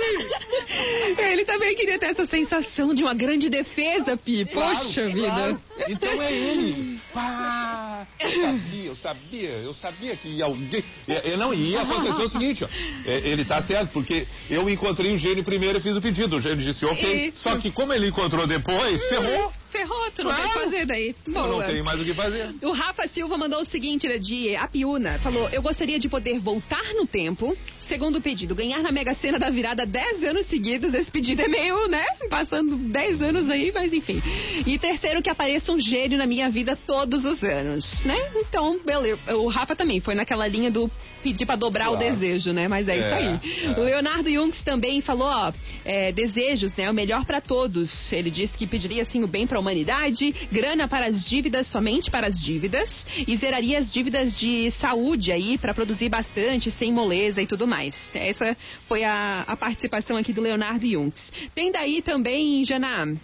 [1.17, 4.45] Ele também queria ter essa sensação de uma grande defesa, Pi.
[4.45, 5.27] Poxa Claro, vida.
[5.27, 5.61] claro.
[5.87, 6.99] Então é ele.
[7.13, 10.83] Pá, eu sabia, eu sabia, eu sabia que ia alguém.
[11.07, 12.67] é, é, não, ia acontecer o seguinte, ó.
[13.05, 16.37] É, ele tá certo, porque eu encontrei o gênio primeiro e fiz o pedido.
[16.37, 17.27] O gênio disse ok.
[17.27, 17.39] Isso.
[17.39, 19.53] Só que como ele encontrou depois, ferrou.
[19.71, 20.41] Ferrou, tu não Claro.
[20.43, 21.15] tem o que fazer daí.
[21.25, 21.47] Eu Boa.
[21.47, 22.53] não tenho mais o que fazer.
[22.61, 25.17] O Rafa Silva mandou o seguinte, era de Apiúna.
[25.19, 27.55] Falou, eu gostaria de poder voltar no tempo,
[27.87, 30.93] Segundo pedido, ganhar na Mega Sena da virada 10 anos seguidos.
[30.93, 32.05] Esse pedido é meio, né?
[32.29, 34.21] Passando 10 anos aí, mas enfim.
[34.65, 38.17] E terceiro, que apareça um gênio na minha vida todos os anos, né?
[38.35, 39.19] Então, beleza.
[39.35, 40.89] O Rafa também foi naquela linha do
[41.23, 41.97] pedir pra dobrar Claro.
[42.03, 42.67] o desejo, né?
[42.67, 43.39] Mas é, isso É, aí.
[43.75, 43.79] é.
[43.79, 45.51] O Leonardo Junks também falou, ó,
[45.85, 46.89] é, desejos, né?
[46.89, 48.11] O melhor pra todos.
[48.13, 52.27] Ele disse que pediria, assim, o bem pra humanidade, grana para as dívidas, somente para
[52.27, 57.45] as dívidas, e zeraria as dívidas de saúde aí pra produzir bastante, sem moleza e
[57.45, 57.70] tudo mais.
[58.13, 58.55] Essa
[58.87, 61.31] foi a, a participação aqui do Leonardo Junks.
[61.55, 63.15] Tem daí também, Jana.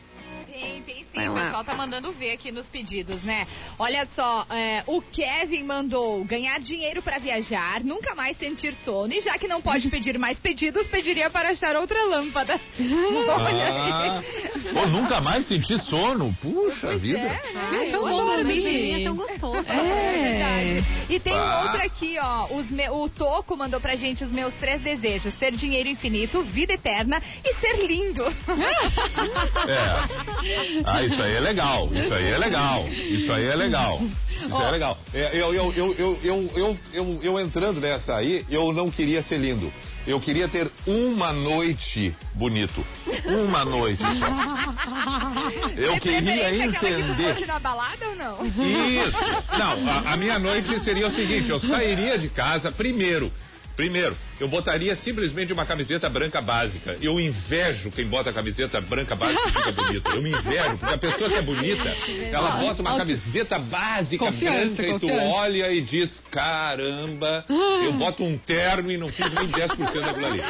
[0.59, 1.29] Tem, tem sim.
[1.29, 3.45] O pessoal tá mandando ver aqui nos pedidos, né?
[3.77, 9.13] Olha só, é, o Kevin mandou ganhar dinheiro pra viajar, nunca mais sentir sono.
[9.13, 12.59] E já que não pode pedir mais pedidos, pediria para achar outra lâmpada.
[12.79, 14.73] Olha Ah, aí.
[14.73, 16.35] pô, nunca mais senti sono.
[16.41, 17.19] Puxa vida.
[17.19, 19.01] É tão bom dormir.
[19.01, 19.57] É tão gostoso.
[19.67, 20.85] É verdade.
[21.13, 21.63] E tem Ah.
[21.63, 22.47] outro aqui, ó.
[22.55, 26.73] Os me- O Toco mandou pra gente os meus três desejos: ter dinheiro infinito, vida
[26.73, 28.23] eterna e ser lindo.
[28.25, 28.33] É.
[30.85, 34.01] Ah, isso aí é legal, isso aí é legal, isso aí é legal.
[34.01, 34.61] Isso oh.
[34.61, 34.97] é legal.
[35.13, 39.21] É, eu, eu, eu, eu, eu, eu, eu, eu entrando nessa aí, eu não queria
[39.21, 39.71] ser lindo.
[40.05, 42.85] Eu queria ter uma noite bonito.
[43.25, 44.27] Uma noite só.
[45.75, 47.35] Eu é queria entender.
[47.35, 48.45] Que na balada ou não?
[48.45, 49.17] Isso.
[49.57, 53.31] Não, a, a minha noite seria o seguinte: eu sairia de casa primeiro.
[53.75, 56.97] Primeiro, eu botaria simplesmente uma camiseta branca básica.
[57.01, 60.09] Eu invejo quem bota a camiseta branca básica e fica bonita.
[60.11, 61.95] Eu me invejo, porque a pessoa que é bonita,
[62.31, 65.25] ela bota uma camiseta básica Confiança, branca e tu confiança.
[65.35, 70.41] olha e diz: caramba, eu boto um terno e não fiz nem 10% daquilo ali.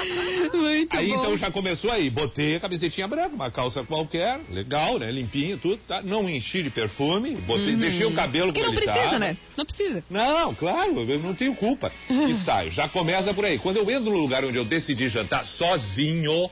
[0.54, 1.16] Muito Aí bom.
[1.20, 5.12] então já começou aí, botei a camisetinha branca, uma calça qualquer, legal, né?
[5.12, 6.02] Limpinha, tudo, tá?
[6.04, 9.20] Não enchi de perfume, botei, deixei o cabelo Porque não ele precisa, tava.
[9.20, 9.38] né?
[9.58, 10.04] Não precisa.
[10.10, 11.92] Não, claro, eu não tenho culpa.
[12.10, 13.58] E saio, já começa por aí.
[13.60, 16.50] Quando eu entro no lugar onde eu decidi jantar sozinho,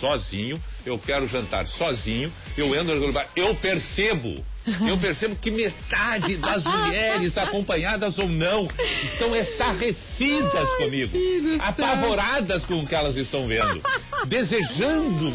[0.00, 4.44] sozinho, eu quero jantar sozinho, eu entro no lugar, eu percebo.
[4.88, 8.68] Eu percebo que metade das mulheres, acompanhadas ou não,
[9.02, 11.18] estão estarrecidas comigo,
[11.60, 13.82] apavoradas com o que elas estão vendo,
[14.26, 15.32] desejando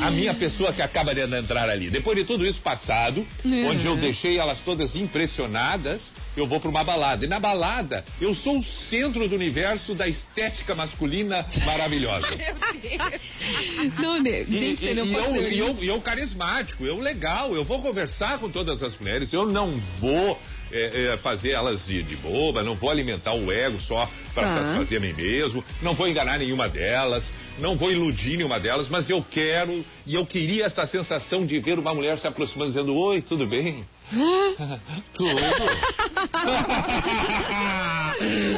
[0.00, 1.90] a minha pessoa que acaba de entrar ali.
[1.90, 3.68] Depois de tudo isso passado, Uhum.
[3.68, 7.24] onde eu deixei elas todas impressionadas, eu vou para uma balada.
[7.24, 12.28] E na balada, eu sou o centro do universo da estética masculina maravilhosa.
[14.00, 14.42] Não, né?
[14.42, 17.54] E, Gente, e- você não e pode eu, e eu, e eu carismático, eu legal,
[17.54, 20.38] eu vou conversar com todas as mulheres, eu não vou
[20.72, 24.54] é, é, fazer elas de, de boba, não vou alimentar o ego só para Tá.
[24.54, 29.10] satisfazer a mim mesmo, não vou enganar nenhuma delas, não vou iludir nenhuma delas, mas
[29.10, 33.20] eu quero e eu queria essa sensação de ver uma mulher se aproximando dizendo: Oi,
[33.22, 33.84] tudo bem?
[35.14, 35.30] Tudo.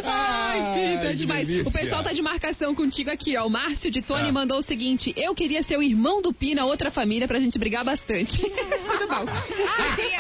[0.05, 1.47] Ai, filho, tá que demais.
[1.47, 1.69] delícia.
[1.69, 3.47] O pessoal tá de marcação contigo aqui, ó.
[3.47, 4.33] O Márcio de Tony Ah.
[4.33, 7.85] mandou o seguinte: Eu queria ser o irmão do Pina, outra família, pra gente brigar
[7.85, 8.39] bastante.
[8.43, 9.25] Tudo bom.
[9.29, 10.11] Ah, tem,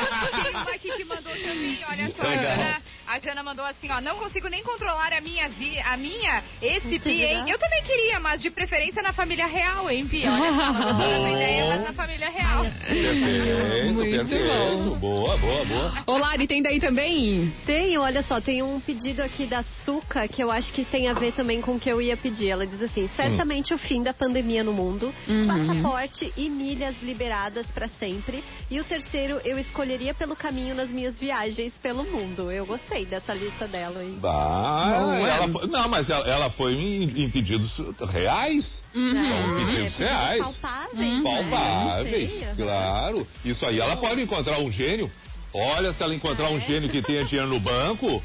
[0.43, 2.82] tem uma aqui que mandou também, olha só, Legal.
[3.13, 6.99] A Jana mandou assim, ó, não consigo nem controlar a minha vi, a minha, esse
[6.99, 7.35] Pi, hein?
[7.43, 7.49] legal.
[7.49, 10.23] Eu também queria, mas de preferência na família real, hein, Pi?
[10.27, 12.65] Olha da tua ideia, mas na família real.
[12.65, 14.91] Perfeito, Muito perfeito.
[14.91, 14.99] bom.
[14.99, 15.93] Boa, boa, boa.
[16.07, 17.53] Ô, Lari, tem daí também?
[17.67, 21.13] Tem, olha só, tem um pedido aqui da Suca que eu acho que tem a
[21.13, 22.49] ver também com o que eu ia pedir.
[22.49, 25.47] Ela diz assim: certamente o fim da pandemia no mundo, Uhum.
[25.47, 28.43] passaporte e milhas liberadas pra sempre.
[28.71, 32.51] E o terceiro, eu escolheria pelo caminho nas minhas viagens pelo mundo.
[32.51, 34.17] Eu gostei dessa lista dela aí.
[34.21, 35.49] Bah, Não, ela é?
[35.49, 37.79] foi- não, mas ela, ela foi em, em pedidos
[38.11, 38.83] reais.
[38.95, 39.15] Uhum.
[39.15, 40.43] São pedidos pedidos reais.
[40.43, 40.99] palpáveis.
[40.99, 41.21] né?
[41.23, 42.57] Palpáveis, aham.
[42.57, 43.29] claro.
[43.45, 45.11] Isso aí ela pode encontrar um gênio.
[45.55, 48.23] Olha, se ela encontrar um gênio que tenha dinheiro no banco,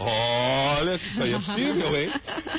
[0.00, 2.10] olha, isso aí é possível, hein?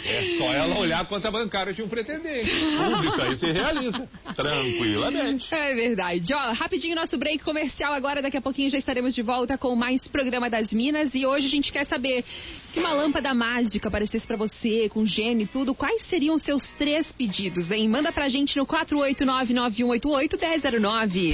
[0.05, 2.49] É só ela olhar a conta bancária de um pretendente.
[2.49, 4.07] Tudo isso aí se realiza.
[4.35, 5.53] Tranquilamente.
[5.53, 6.33] É verdade.
[6.33, 8.21] Ó, rapidinho nosso break comercial agora.
[8.21, 11.13] Daqui a pouquinho já estaremos de volta com mais programa das Minas.
[11.15, 12.23] E hoje a gente quer saber
[12.71, 16.69] se uma lâmpada mágica aparecesse pra você, com gênio e tudo, quais seriam os seus
[16.71, 17.89] três pedidos, hein?
[17.89, 21.33] Manda pra gente no 489-9188-1009.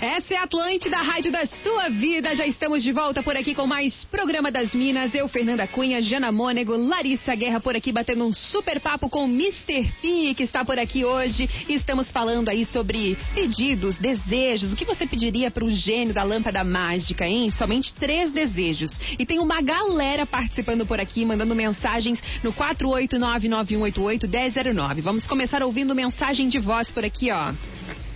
[0.00, 2.34] Essa é a Atlântida, a rádio da sua vida.
[2.34, 5.14] Já estamos de volta por aqui com mais Programa das Minas.
[5.14, 9.28] Eu, Fernanda Cunha, Jana Mônego, Larissa Guerra por aqui batendo um super papo com o
[9.28, 9.92] Mr.
[10.00, 11.50] P, que está por aqui hoje.
[11.68, 14.72] Estamos falando aí sobre pedidos, desejos.
[14.72, 17.50] O que você pediria para o gênio da lâmpada mágica, hein?
[17.50, 18.98] Somente três desejos.
[19.18, 25.02] E tem uma galera participando por aqui, mandando mensagens no 48991881009.
[25.02, 27.52] Vamos começar ouvindo mensagem de voz por aqui, ó.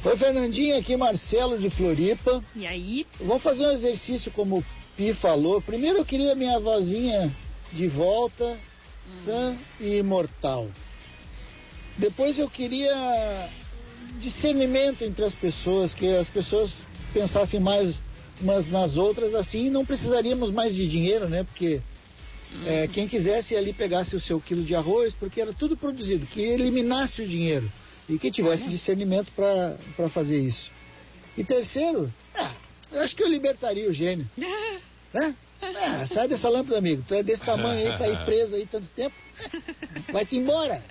[0.07, 2.45] Oi, Fernandinha, aqui Marcelo de Floripa.
[2.55, 3.07] E aí?
[3.19, 4.65] Vamos fazer um exercício como o
[4.95, 5.63] Pi falou.
[5.63, 7.35] Primeiro eu queria minha vozinha
[7.73, 8.55] de volta,
[9.03, 10.69] sã e imortal.
[11.97, 13.49] Depois eu queria
[14.21, 18.03] discernimento entre as pessoas, que as pessoas pensassem mais
[18.43, 21.45] umas nas outras, assim não precisaríamos mais de dinheiro, né?
[21.45, 21.81] Porque
[22.67, 26.43] é, quem quisesse ali pegasse o seu quilo de arroz, porque era tudo produzido, que
[26.43, 27.73] eliminasse o dinheiro
[28.09, 30.71] e que tivesse discernimento para fazer isso.
[31.37, 32.53] E terceiro, ah,
[32.93, 34.29] eu acho que eu libertaria o gênio.
[35.13, 35.35] né?
[35.61, 37.03] Ah, sai dessa lâmpada, amigo.
[37.07, 39.15] Tu é desse tamanho aí, tá aí preso aí tanto tempo.
[40.13, 40.83] Vai-te embora.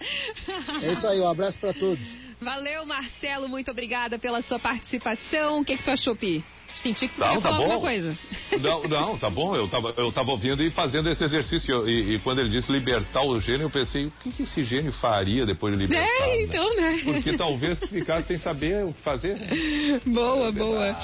[0.81, 2.03] É isso aí, um abraço para todos.
[2.41, 5.61] Valeu, Marcelo, muito obrigada pela sua participação.
[5.61, 6.43] O que, que tu achou, Pi?
[6.75, 7.63] Senti que tu Não, tá falar bom.
[7.63, 8.17] alguma coisa.
[8.59, 9.55] Não, não, tá bom.
[9.55, 11.87] Eu tava, eu tava ouvindo e fazendo esse exercício.
[11.87, 14.91] E, e quando ele disse libertar o gênio, eu pensei, o que, que esse gênio
[14.93, 16.05] faria depois de libertar?
[16.05, 16.41] É, né?
[16.41, 17.01] então, né?
[17.03, 19.37] Porque talvez ficasse sem saber o que fazer.
[20.05, 20.95] Boa, boa.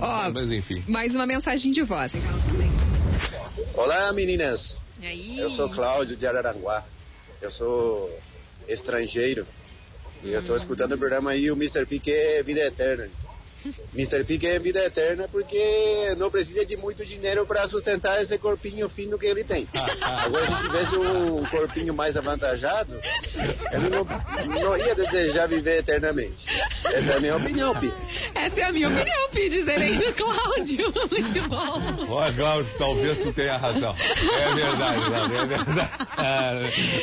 [0.00, 0.82] Ó, Mas enfim.
[0.86, 2.12] mais uma mensagem de voz.
[3.74, 4.84] Olá, meninas.
[5.00, 5.38] E aí?
[5.38, 6.84] Eu sou Cláudio de Araranguá.
[7.40, 8.10] Eu sou
[8.68, 9.46] estrangeiro.
[10.24, 11.86] E eu estou escutando o programa aí, o Mr.
[11.86, 13.08] Pique é vida eterna.
[13.94, 14.24] Mr.
[14.24, 19.18] Pique é vida eterna porque não precisa de muito dinheiro para sustentar esse corpinho fino
[19.18, 19.66] que ele tem.
[20.00, 22.98] Agora, se tivesse um corpinho mais avantajado,
[23.72, 24.04] ele não,
[24.62, 26.44] não ia desejar viver eternamente.
[26.84, 27.92] Essa é a minha opinião, Pi.
[28.34, 30.92] Essa é a minha opinião, Pi, diz ele aí do Cláudio.
[31.10, 32.06] Muito bom.
[32.10, 33.94] Ó, Cláudio, talvez tu tenha razão.
[33.94, 35.90] É verdade, Cláudio, é verdade.
[36.16, 36.52] Ah,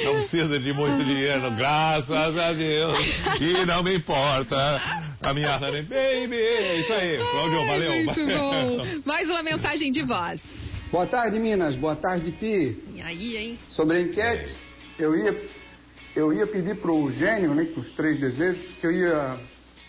[0.04, 2.97] Não precisa de muito dinheiro, graças a Deus.
[3.39, 4.82] E não me importa.
[5.21, 6.52] A minha honey baby.
[6.55, 8.05] É isso aí, Cláudio, valeu.
[8.05, 9.01] Muito bom.
[9.05, 10.39] Mais uma mensagem de voz.
[10.91, 11.75] Boa tarde, Minas.
[11.75, 12.77] Boa tarde, Pi.
[12.93, 13.59] E aí, hein?
[13.69, 14.55] Sobre a enquete,
[14.99, 15.49] eu ia,
[16.15, 19.39] eu ia pedir pro gênio, né, os três desejos, que eu ia,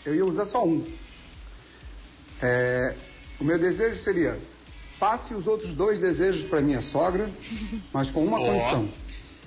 [0.07, 0.83] eu ia usar só um.
[2.41, 2.95] É,
[3.39, 4.39] o meu desejo seria,
[4.99, 7.29] passe os outros dois desejos para minha sogra,
[7.93, 8.89] mas com uma condição.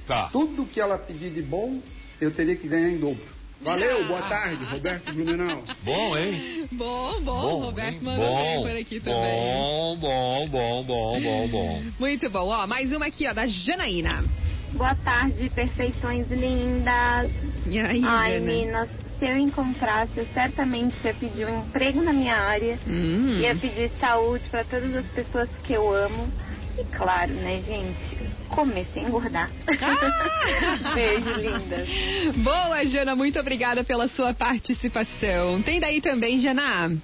[0.07, 0.29] Tá.
[0.31, 1.83] Tudo que ela pedir de bom,
[2.21, 3.38] eu teria que ganhar em dobro.
[3.61, 5.65] Valeu, boa tarde, Roberto Blumenau.
[5.83, 6.69] Bom, hein?
[6.73, 7.41] Bom, bom.
[7.41, 8.01] Bom, Roberto hein?
[8.03, 9.55] mandou Bom, bem por aqui também.
[9.55, 11.83] Bom, bom, bom, bom, bom, bom.
[11.99, 12.47] Muito bom.
[12.49, 14.25] Ó, mais uma aqui, ó, da Janaína.
[14.73, 17.31] Boa tarde, perfeições lindas.
[17.67, 18.53] E aí, Ai, Jana?
[18.53, 22.79] Minas, se eu encontrasse, eu certamente ia pedir um emprego na minha área.
[22.87, 23.41] Hum.
[23.41, 26.31] Ia pedir saúde para todas as pessoas que eu amo.
[26.79, 28.17] E claro, né, gente?
[28.49, 29.51] Comer sem engordar.
[30.95, 31.89] Beijo, lindas.
[32.37, 35.61] Boa, Jana, muito obrigada pela sua participação.
[35.63, 36.97] Tem daí também, Jana?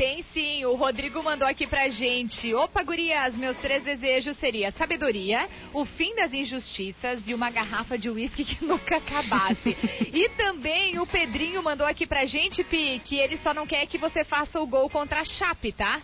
[0.00, 2.54] Tem sim, o Rodrigo mandou aqui pra gente.
[2.54, 8.08] Opa, gurias, meus três desejos seria sabedoria, o fim das injustiças e uma garrafa de
[8.08, 9.76] uísque que nunca acabasse.
[10.10, 13.98] e também o Pedrinho mandou aqui pra gente, Pi, que ele só não quer que
[13.98, 16.00] você faça o gol contra a Chape, tá?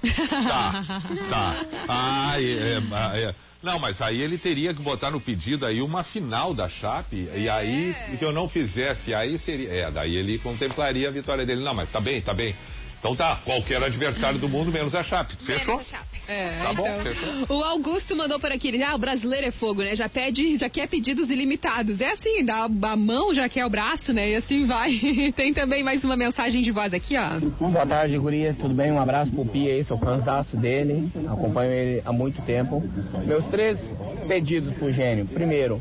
[0.46, 0.85] Tá,
[1.30, 1.66] tá.
[1.88, 3.35] Ah, é, é, é.
[3.62, 7.48] Não, mas aí ele teria que botar no pedido aí uma final da Chape, e
[7.48, 9.70] aí, que eu não fizesse, aí seria.
[9.70, 11.64] É, daí ele contemplaria a vitória dele.
[11.64, 12.54] Não, mas tá bem, tá bem.
[12.98, 15.37] Então tá, qualquer adversário do mundo menos a Chape.
[15.44, 15.80] Fechou?
[16.26, 17.02] É, Tá bom, então.
[17.02, 17.56] fechou.
[17.56, 19.94] O Augusto mandou por aqui, ele, ah, o brasileiro é fogo, né?
[19.94, 22.00] Já pede, já quer pedidos ilimitados.
[22.00, 24.30] É assim, dá a mão, já quer o braço, né?
[24.30, 24.90] E assim vai.
[25.37, 27.38] Tem também mais uma mensagem de voz aqui, ó.
[27.70, 28.90] Boa tarde, gurias, tudo bem?
[28.90, 32.82] Um abraço pro Pia aí, sou fãzaço dele, acompanho ele há muito tempo.
[33.24, 33.88] Meus três
[34.26, 35.26] pedidos pro gênio.
[35.26, 35.80] Primeiro,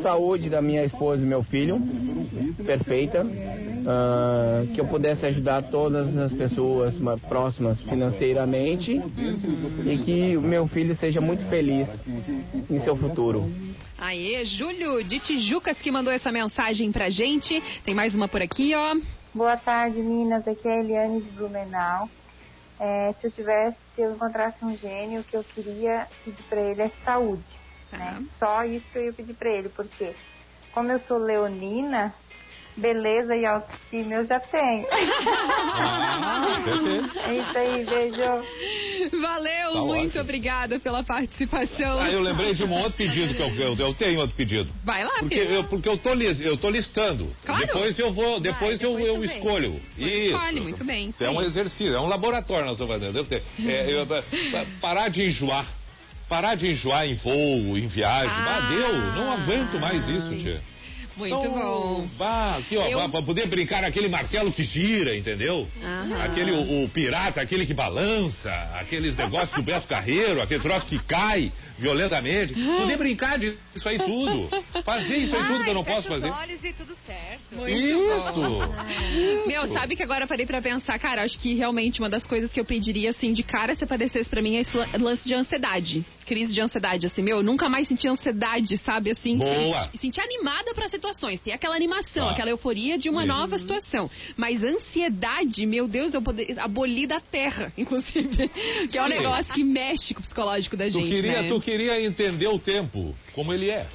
[0.00, 1.80] saúde da minha esposa e meu filho,
[2.64, 3.26] perfeita.
[3.84, 6.51] Ah, que eu pudesse ajudar todas as pessoas
[7.00, 8.92] ma- próximas financeiramente
[9.84, 11.88] e que o meu filho seja muito feliz
[12.70, 13.50] em seu futuro.
[13.98, 17.62] Aê, Júlio de Tijucas que mandou essa mensagem pra gente.
[17.84, 18.96] Tem mais uma por aqui, ó.
[19.34, 20.46] Boa tarde, Minas.
[20.46, 22.08] Aqui é a Eliane de Blumenau.
[22.80, 26.60] É, se eu tivesse, se eu encontrasse um gênio, o que eu queria pedir pra
[26.60, 27.44] ele é saúde.
[27.92, 28.24] Né?
[28.38, 30.14] Só isso que eu ia pedir pra ele, porque
[30.72, 32.12] como eu sou leonina,
[32.76, 34.86] beleza e autoestima eu já tenho.
[36.64, 37.18] perfeito.
[37.28, 38.46] É isso aí, beijo.
[39.20, 40.20] Valeu, Tá muito ótimo.
[40.22, 42.00] obrigada pela participação.
[42.00, 44.72] Ah, eu lembrei de um outro pedido que eu, eu, eu tenho outro pedido.
[44.84, 45.50] Vai lá, Porque filho.
[45.54, 47.28] eu, porque eu tô, eu tô listando.
[47.44, 47.66] Claro.
[47.66, 49.30] Depois eu vou, depois, eu, eu também.
[49.36, 49.80] escolho.
[49.98, 50.34] Isso.
[50.36, 51.08] Escolhe, muito bem.
[51.08, 52.78] isso É um exercício, é um laboratório nós.
[52.78, 53.42] Deve ter.
[53.66, 55.66] É, eu- pa- pa- parar de enjoar.
[56.28, 58.30] Parar de enjoar em voo, em viagem.
[58.30, 58.68] Ah, Ah.
[58.74, 60.62] deu, não aguento mais isso, tia.
[61.16, 62.08] Muito Então, bom.
[62.16, 65.68] Vá, aqui, ó, Eu- vá, pra poder brincar naquele martelo que gira, entendeu?
[65.82, 66.22] Aham.
[66.24, 70.98] Aquele, o, o pirata, aquele que balança, aqueles negócios do Beto Carreiro, aquele troço que
[71.00, 72.54] cai violentamente.
[72.54, 73.58] Poder brincar disso
[73.88, 74.48] aí tudo.
[74.84, 76.30] Fazer isso aí tudo que eu não posso fazer.
[76.30, 77.40] olhos e tudo certo.
[77.52, 78.32] Muito Isso.
[78.32, 78.60] bom.
[79.46, 82.50] Meu, sabe que agora eu parei pra pensar, cara, acho que realmente uma das coisas
[82.52, 85.34] que eu pediria, assim, de cara, se aparecesse pra mim, é esse lan- lance de
[85.34, 86.04] ansiedade.
[86.26, 89.36] Crise de ansiedade, assim, meu, eu nunca mais senti ansiedade, sabe, assim.
[89.38, 89.84] Boa.
[89.84, 92.32] Senti, senti animada pra situações, tem aquela animação, Tá.
[92.32, 93.28] aquela euforia de uma Sim.
[93.28, 94.10] nova situação.
[94.36, 98.48] Mas ansiedade, meu Deus, eu poder abolir da terra, inclusive.
[98.90, 99.10] Que é um Sim.
[99.14, 101.48] negócio que mexe com o psicológico da Tu gente, queria, né?
[101.48, 103.86] tu queria entender o tempo, como ele é.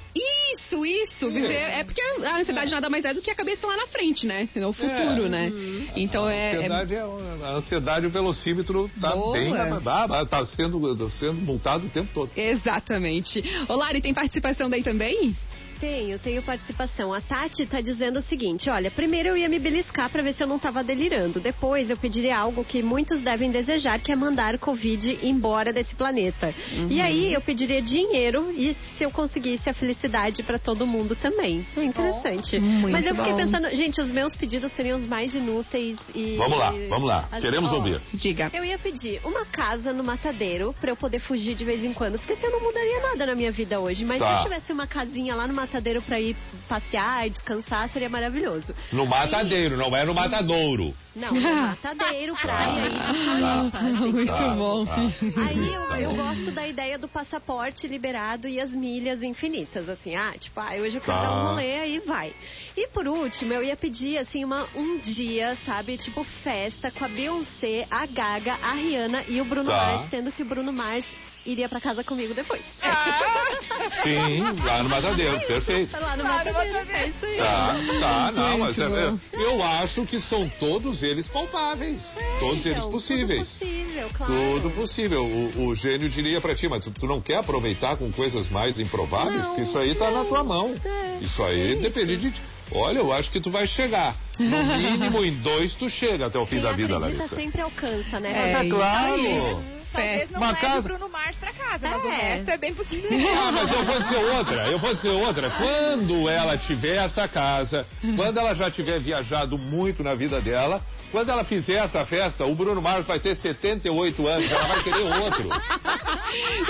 [0.53, 1.31] Isso, isso.
[1.31, 1.53] Viver.
[1.53, 4.47] É porque a ansiedade nada mais é do que a cabeça lá na frente, né?
[4.55, 5.51] É o futuro, né?
[5.95, 6.37] Então A é.
[6.37, 6.99] é- ansiedade, é...
[6.99, 9.33] a ansiedade, o velocímetro tá Boa.
[9.33, 9.53] bem.
[9.55, 12.31] Ah, tá sendo, sendo multado o tempo todo.
[12.35, 13.43] Exatamente.
[13.67, 15.35] Ô, Lari, tem participação daí também?
[15.79, 17.13] Tenho, tenho participação.
[17.13, 20.43] A Tati tá dizendo o seguinte: olha, primeiro eu ia me beliscar pra ver se
[20.43, 21.39] eu não tava delirando.
[21.39, 26.53] Depois eu pediria algo que muitos devem desejar, que é mandar Covid embora desse planeta.
[26.73, 26.87] Uhum.
[26.89, 31.65] E aí eu pediria dinheiro e se eu conseguisse a felicidade pra todo mundo também.
[31.77, 32.57] É interessante.
[32.59, 33.37] Muito Mas eu fiquei bom.
[33.37, 36.37] pensando, gente, os meus pedidos seriam os mais inúteis e.
[36.37, 37.27] Vamos lá, vamos lá.
[37.31, 38.01] As- Queremos ó, ouvir.
[38.13, 38.49] Diga.
[38.51, 42.17] Eu ia pedir uma casa no matadeiro pra eu poder fugir de vez em quando,
[42.17, 44.03] porque assim eu não mudaria nada na minha vida hoje.
[44.03, 44.27] Mas Tá.
[44.27, 45.66] se eu tivesse uma casinha lá no matadeiro
[46.05, 46.35] pra ir
[46.67, 48.73] passear e descansar, seria maravilhoso.
[48.91, 50.93] No matadeiro, não é no matadouro.
[51.15, 53.81] Não, no matadeiro, praia e de Tá.
[53.81, 54.85] Muito Tá, bom.
[54.85, 54.95] tá.
[55.47, 60.33] Aí eu, eu gosto da ideia do passaporte liberado e as milhas infinitas, assim, ah,
[60.39, 61.23] tipo, ah, hoje eu quero Tá.
[61.23, 62.33] dar um rolê, aí vai.
[62.75, 67.07] E por último, eu ia pedir, assim, uma, um dia, sabe, tipo, festa com a
[67.07, 69.75] Beyoncé, a Gaga, a Rihanna e o Bruno Tá.
[69.75, 71.05] Mars, sendo que o Bruno Mars
[71.47, 72.61] iria pra casa comigo depois.
[74.03, 75.97] Sim, lá no matadeiro, perfeito.
[75.99, 77.37] Lá no matadeiro, é isso aí.
[77.37, 82.15] Tá, tá, não, mas é- eu acho que são todos eles palpáveis.
[82.39, 83.47] todos eles Então, possíveis.
[83.49, 84.33] Tudo possível, claro.
[84.33, 85.25] Tudo possível.
[85.25, 88.79] O, o gênio diria pra ti, mas tu, tu não quer aproveitar com coisas mais
[88.79, 89.41] improváveis?
[89.43, 90.75] Não, Porque isso aí tá na tua mão.
[90.83, 92.41] É, Isso aí depende de ti.
[92.71, 94.15] Olha, eu acho que tu vai chegar.
[94.37, 97.35] No mínimo em dois tu chega até o fim Quem da vida, acredita Larissa.
[97.35, 98.59] sempre alcança, né?
[98.59, 99.76] É isso claro.
[99.91, 102.15] Talvez não Uma leve casa- o Bruno Mars pra casa, mas o É.
[102.15, 103.09] resto é bem possível.
[103.37, 105.49] Ah, mas eu vou dizer outra, eu vou dizer outra.
[105.51, 107.85] Quando ela tiver essa casa,
[108.15, 110.81] quando ela já tiver viajado muito na vida dela,
[111.11, 115.03] quando ela fizer essa festa, o Bruno Mars vai ter 78 anos, ela vai querer
[115.23, 115.49] outro.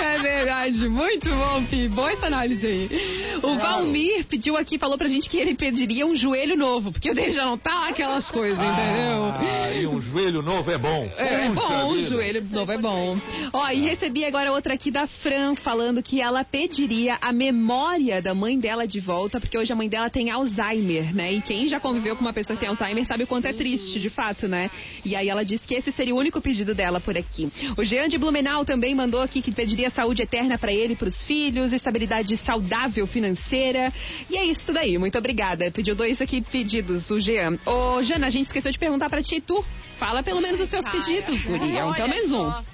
[0.00, 1.88] É verdade, muito bom, Pi.
[1.88, 2.88] Boa essa análise aí.
[3.42, 7.14] O Valmir pediu aqui, falou pra gente que ele pediria um joelho novo, porque o
[7.14, 9.24] dele já não tá lá aquelas coisas, entendeu?
[9.24, 11.10] Ah, e um joelho novo é bom.
[11.16, 12.08] É Puxa bom, vida.
[12.08, 13.18] joelho novo é bom.
[13.52, 18.34] Ó, e recebi agora outra aqui da Fran, falando que ela pediria a memória da
[18.34, 21.32] mãe dela de volta, porque hoje a mãe dela tem Alzheimer, né?
[21.32, 23.98] E quem já conviveu com uma pessoa que tem Alzheimer sabe o quanto é triste,
[23.98, 24.70] de fato, né?
[25.04, 27.50] E aí ela disse que esse seria o único pedido dela por aqui.
[27.76, 31.22] O Jean de Blumenau também mandou aqui que pediria saúde eterna pra ele e pros
[31.22, 33.92] filhos, estabilidade saudável financeira.
[34.28, 34.98] E é isso tudo aí.
[34.98, 35.70] Muito obrigada.
[35.70, 37.58] Pediu dois aqui pedidos, o Jean.
[37.64, 39.64] Ô, Jana, a gente esqueceu de perguntar pra ti, tu
[39.98, 41.86] fala pelo menos os seus Cara, pedidos, guria.
[41.86, 42.40] olha Então menos um.
[42.50, 42.64] só.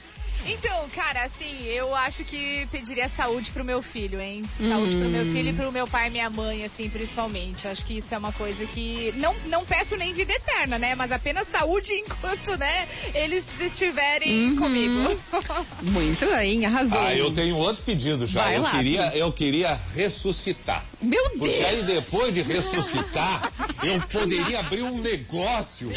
[0.46, 4.44] Então, cara, assim, eu acho que pediria saúde pro meu filho, hein?
[4.68, 5.32] Saúde pro meu Hum.
[5.32, 7.66] filho e pro meu pai e minha mãe, assim, principalmente.
[7.66, 9.12] Acho que isso é uma coisa que.
[9.16, 10.94] Não, não peço nem vida eterna, né?
[10.94, 14.56] Mas apenas saúde enquanto, né, eles estiverem Uhum.
[14.56, 15.20] comigo.
[15.82, 16.98] Muito bem, arrasou.
[16.98, 18.42] Ah, eu tenho outro pedido já.
[18.44, 20.84] Vai eu, lá, queria, eu queria ressuscitar.
[21.00, 21.64] Meu Porque Deus!
[21.64, 23.50] aí depois de ressuscitar,
[23.82, 25.90] eu poderia abrir um negócio.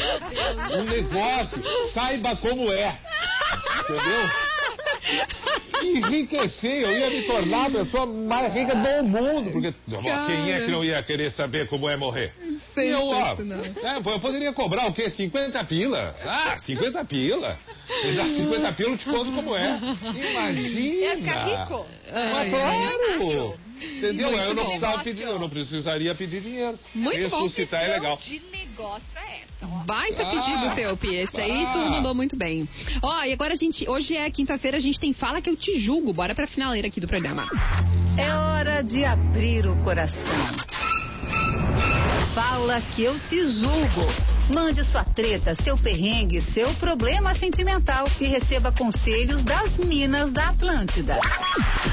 [0.72, 1.62] Um negócio.
[1.92, 2.98] Saiba como é.
[3.80, 4.30] Entendeu?
[5.82, 9.50] Enriquecer, eu ia me tornar a pessoa mais rica do mundo.
[9.50, 12.32] Porque ó, quem é que não ia querer saber como é morrer?
[12.74, 13.36] Sei, E eu, ó,
[13.82, 15.08] é, eu poderia cobrar o quê?
[15.08, 16.14] 50 pila?
[16.24, 17.56] Ah, 50 pila.
[18.04, 19.78] Me dá 50 pila, eu te conto como é.
[20.32, 20.80] Imagina.
[20.80, 21.86] Ia ficar rico.
[22.12, 23.58] Mas Ai, claro!
[23.80, 24.28] Entendeu?
[24.30, 24.68] Muito eu não bom.
[24.70, 26.78] precisava pedir, eu não precisaria pedir dinheiro.
[26.94, 27.42] Muito bom.
[27.42, 28.16] Ressuscitar é legal.
[28.18, 29.84] De negócio é essa, ó.
[29.84, 30.30] Baita Ah.
[30.30, 31.14] pedido teu, Pi.
[31.14, 31.90] Esse aí tu Ah.
[31.90, 32.68] mandou muito bem.
[33.02, 33.88] Ó, e agora a gente.
[33.88, 36.12] Hoje é quinta-feira, a gente tem Fala que eu te julgo.
[36.12, 37.48] Bora pra finaleira aqui do programa.
[38.16, 40.14] É hora de abrir o coração.
[42.34, 44.37] Fala que eu te julgo.
[44.50, 51.20] Mande sua treta, seu perrengue, seu problema sentimental e receba conselhos das Minas da Atlântida.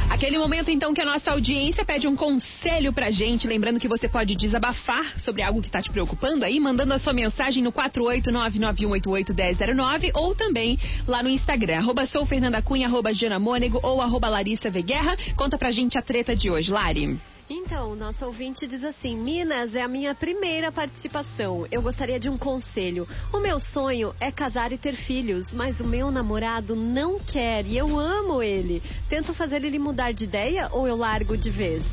[0.09, 3.45] Aquele momento, então, que a nossa audiência pede um conselho pra gente.
[3.45, 7.11] Lembrando que você pode desabafar sobre algo que tá te preocupando aí, mandando a sua
[7.11, 13.37] mensagem no 48991881009 ou também lá no Instagram, arroba sou Fernanda Cunha, arroba Jana
[13.83, 15.17] ou arroba Larissa Veguerra.
[15.35, 17.19] Conta pra gente a treta de hoje, Lari.
[17.49, 21.67] Então, nosso ouvinte diz assim: Minas é a minha primeira participação.
[21.71, 23.07] Eu gostaria de um conselho.
[23.31, 27.77] O meu sonho é casar e ter filhos, mas o meu namorado não quer e
[27.77, 28.81] eu amo ele.
[29.07, 31.83] Tento fazer ele mudar de ideia ou eu largo de vez?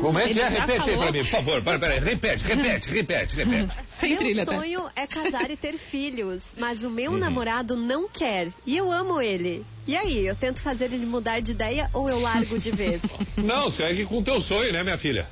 [0.00, 0.48] Como é que é?
[0.48, 1.02] Repete aí falou.
[1.02, 1.62] pra mim, por favor.
[1.62, 2.00] Peraí, peraí.
[2.00, 3.76] Repete, repete, repete, repete.
[4.34, 8.90] meu sonho é casar e ter filhos, mas o meu namorado não quer e eu
[8.90, 9.64] amo ele.
[9.84, 13.02] E aí, eu tento fazer ele mudar de ideia ou eu largo de vez?
[13.36, 15.26] Não, segue com o teu sonho, né, minha filha?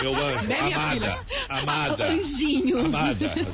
[0.00, 1.18] Meu anjo, Né, amada,
[1.48, 2.08] amada.
[2.08, 2.86] Anjinho.
[2.86, 3.34] Amada.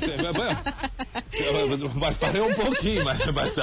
[1.95, 3.55] Mas parei um pouquinho, mas, mas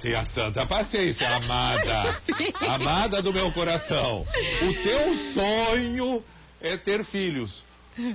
[0.00, 2.20] tenha santa paciência, amada.
[2.68, 4.26] Amada do meu coração.
[4.62, 6.22] O teu sonho
[6.60, 7.62] é ter filhos.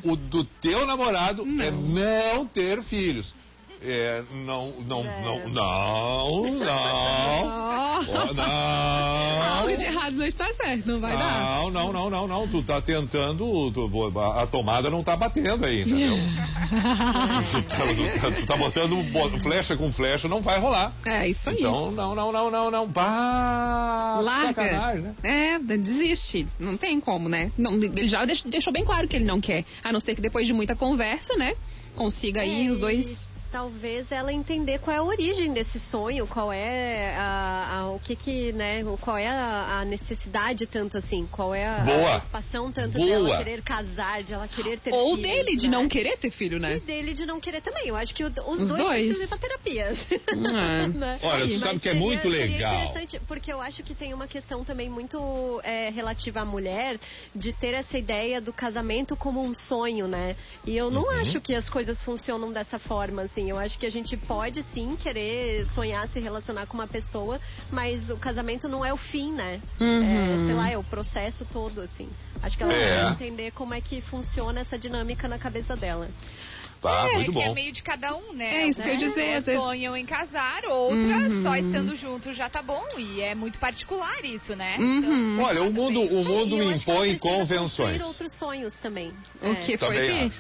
[0.04, 3.34] O do teu namorado é não ter filhos.
[3.82, 6.46] É, não, não, não, não, não.
[8.10, 9.29] Oh, não.
[9.80, 11.62] De errado não está certo, não vai dar.
[11.64, 12.48] Não, não, não, não, não.
[12.48, 13.72] Tu tá tentando.
[13.72, 16.16] tu- a tomada não tá batendo aí, entendeu?
[17.52, 20.94] tu, tá, tu tá- tu tá botando bo- flecha com flecha, não vai rolar.
[21.06, 21.58] É, isso aí.
[21.60, 22.88] Então, não, não, não, não, não.
[22.88, 24.94] Bah, Larga.
[24.96, 25.16] né?
[25.24, 26.48] É, desiste.
[26.60, 27.52] Não tem como, né?
[27.58, 29.66] Não, ele já deix- deixou bem claro que ele não quer.
[29.84, 31.54] A não ser que depois de muita conversa, né?
[31.96, 33.29] Consiga aí É, os dois.
[33.52, 38.16] Talvez ela entender qual é a origem desse sonho, qual é a, a- o que
[38.16, 41.98] que, né, qual é a, a necessidade tanto assim, qual é a, Boa.
[41.98, 43.08] a preocupação tanto Boa.
[43.08, 45.78] dela querer casar, de ela querer ter Ou filhos, dele de né?
[45.78, 46.78] não querer ter filho, né?
[46.78, 47.88] E dele de não querer também.
[47.88, 49.08] Eu acho que o- os, Os dois, dois.
[49.08, 49.84] precisam ir pra terapia.
[49.86, 50.88] É.
[51.00, 51.20] Né?
[51.24, 52.74] Olha, tu Mas sabe que é seria- muito legal.
[52.76, 57.00] interessante, Porque eu acho que tem uma questão também muito é, relativa à mulher
[57.36, 60.36] de ter essa ideia do casamento como um sonho, né?
[60.66, 61.22] E eu não Uhum.
[61.22, 63.39] acho que as coisas funcionam dessa forma, assim.
[63.48, 67.40] Eu acho que a gente pode sim querer sonhar se relacionar com uma pessoa,
[67.72, 69.62] mas o casamento não é o fim, né?
[69.80, 70.04] Uhum.
[70.04, 72.10] É, sei lá, é o processo todo, assim.
[72.42, 73.04] Acho que ela É.
[73.04, 76.10] vai entender como é que funciona essa dinâmica na cabeça dela.
[76.82, 77.54] Tá, é, muito que é bom.
[77.54, 78.64] meio de cada um, né?
[78.64, 81.44] É isso que eu ia dizer, vezes- sonham em casar, outras Uhum.
[81.44, 82.82] só estando juntos já tá bom.
[82.98, 84.78] E é muito particular isso, né?
[84.80, 85.42] Uhum.
[85.42, 88.02] Olha, o mundo, o mundo eu acho que ela impõe convenções.
[88.02, 89.12] outros sonhos também.
[89.42, 89.56] O É.
[89.56, 90.36] que foi Também que?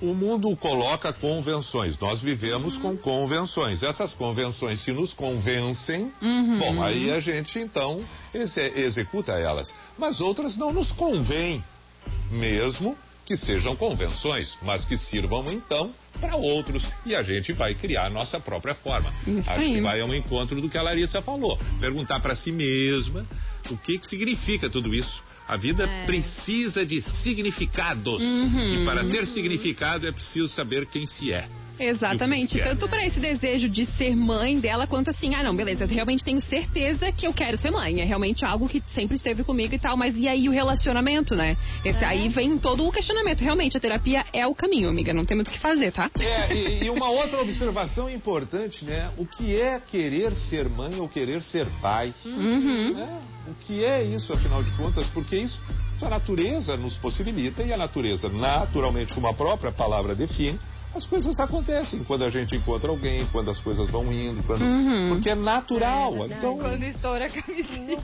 [0.00, 1.98] O mundo coloca convenções.
[1.98, 2.80] Nós vivemos Uhum.
[2.80, 3.82] com convenções.
[3.82, 6.58] Essas convenções, se nos convencem, Uhum.
[6.58, 9.74] bom, aí a gente então exe- executa elas.
[9.98, 11.62] Mas outras não nos convêm,
[12.30, 12.96] mesmo
[13.26, 18.10] que sejam convenções, mas que sirvam então para outros e a gente vai criar a
[18.10, 19.12] nossa própria forma.
[19.26, 19.74] Isso Acho aí.
[19.74, 21.56] que vai ao encontro do que a Larissa falou.
[21.80, 23.24] Perguntar para si mesma
[23.70, 25.22] o que, que significa tudo isso.
[25.50, 26.06] A vida É.
[26.06, 28.22] precisa de significados.
[28.22, 28.74] Uhum.
[28.74, 31.48] E para ter significado é preciso saber quem se é.
[31.80, 32.58] Exatamente.
[32.58, 36.22] Tanto para esse desejo de ser mãe dela, quanto assim, ah, não, beleza, eu realmente
[36.22, 38.00] tenho certeza que eu quero ser mãe.
[38.00, 41.56] É realmente algo que sempre esteve comigo e tal, mas e aí o relacionamento, né?
[41.84, 43.40] Esse aí vem todo o questionamento.
[43.40, 45.14] Realmente, a terapia é o caminho, amiga.
[45.14, 46.10] Não tem muito o que fazer, tá?
[46.18, 49.10] É, e, e uma outra observação importante, né?
[49.16, 52.12] O que é querer ser mãe ou querer ser pai?
[52.24, 52.94] Uhum.
[52.94, 53.20] Né?
[53.48, 55.06] O que é isso, afinal de contas?
[55.08, 55.60] Porque isso
[56.02, 60.58] a natureza nos possibilita e a natureza, naturalmente, como a própria palavra define,
[60.94, 64.62] as coisas acontecem quando a gente encontra alguém, quando as coisas vão indo, quando...
[64.62, 65.10] Uhum.
[65.10, 66.26] porque é natural.
[66.26, 67.96] então, Quando estoura a camisinha.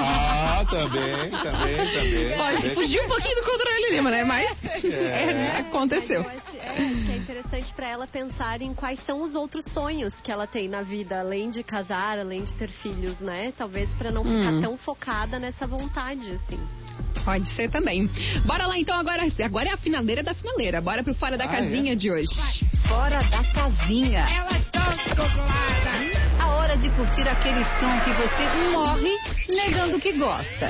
[0.00, 2.36] ah, também, também, também.
[2.36, 2.74] Pode também.
[2.74, 4.24] fugir um pouquinho do controle Lima, né?
[4.24, 4.88] Mas É.
[4.88, 6.22] é, aconteceu.
[6.24, 9.34] Mas eu acho, é, acho que é interessante para ela pensar em quais são os
[9.34, 13.52] outros sonhos que ela tem na vida, além de casar, além de ter filhos, né?
[13.56, 14.60] Talvez para não ficar Hum.
[14.62, 16.58] tão focada nessa vontade, assim.
[17.24, 18.08] Pode ser também.
[18.46, 20.80] Bora lá então, agora, agora é a finaleira da finaleira.
[20.80, 21.96] Bora pro Fora da Ah, Casinha é?
[21.96, 22.28] de hoje.
[22.86, 24.24] Fora da casinha.
[24.32, 26.38] Elas estão descongeladas.
[26.38, 29.12] A hora de curtir aquele som que você morre
[29.48, 30.68] negando que gosta.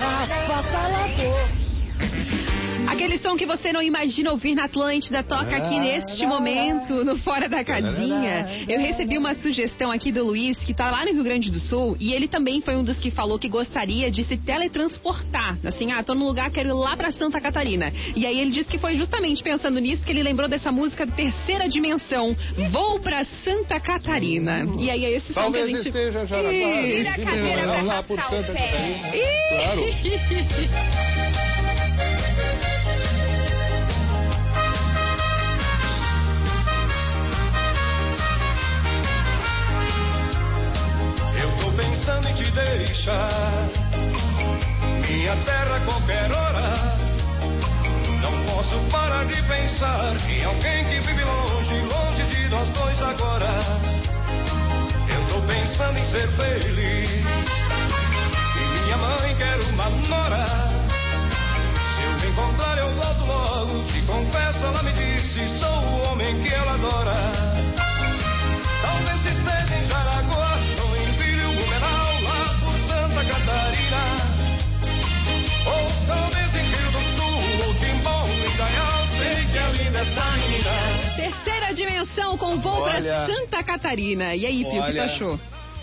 [2.89, 7.47] Aquele som que você não imagina ouvir na Atlântida toca aqui neste momento, no Fora
[7.47, 8.65] da Casinha.
[8.67, 11.99] Eu recebi uma sugestão aqui do Luiz, que tá lá no Rio Grande do Sul,
[12.01, 15.59] e ele também foi um dos que falou que gostaria de se teletransportar.
[15.65, 17.93] Assim, ah, tô num lugar, quero ir lá pra Santa Catarina.
[18.17, 21.69] E aí ele disse que foi justamente pensando nisso que ele lembrou dessa música Terceira
[21.69, 22.35] Dimensão,
[22.71, 24.65] Vou pra Santa Catarina.
[24.79, 25.89] E aí é esse som que a gente...
[25.89, 26.67] esteja já na Isso.
[26.67, 29.17] base, sim, lá por Santa Catarina.
[29.17, 29.49] Ih!
[29.51, 31.09] Claro.
[42.49, 43.69] me deixar.
[45.09, 46.97] Minha terra a qualquer hora.
[48.23, 53.49] Não posso parar de pensar em alguém que vive longe, longe de nós dois agora.
[55.09, 57.11] Eu tô pensando em ser feliz.
[58.57, 60.47] E minha mãe quer uma nora.
[61.95, 63.85] Se eu me encontrar, eu volto logo.
[63.93, 67.33] Te confesso, ela me disse: sou o homem que ela adora.
[68.83, 70.18] Talvez esteja em Jará.
[82.61, 84.35] Voo Olha- pra Santa Catarina.
[84.35, 85.41] E aí, Pio, o que tu achou?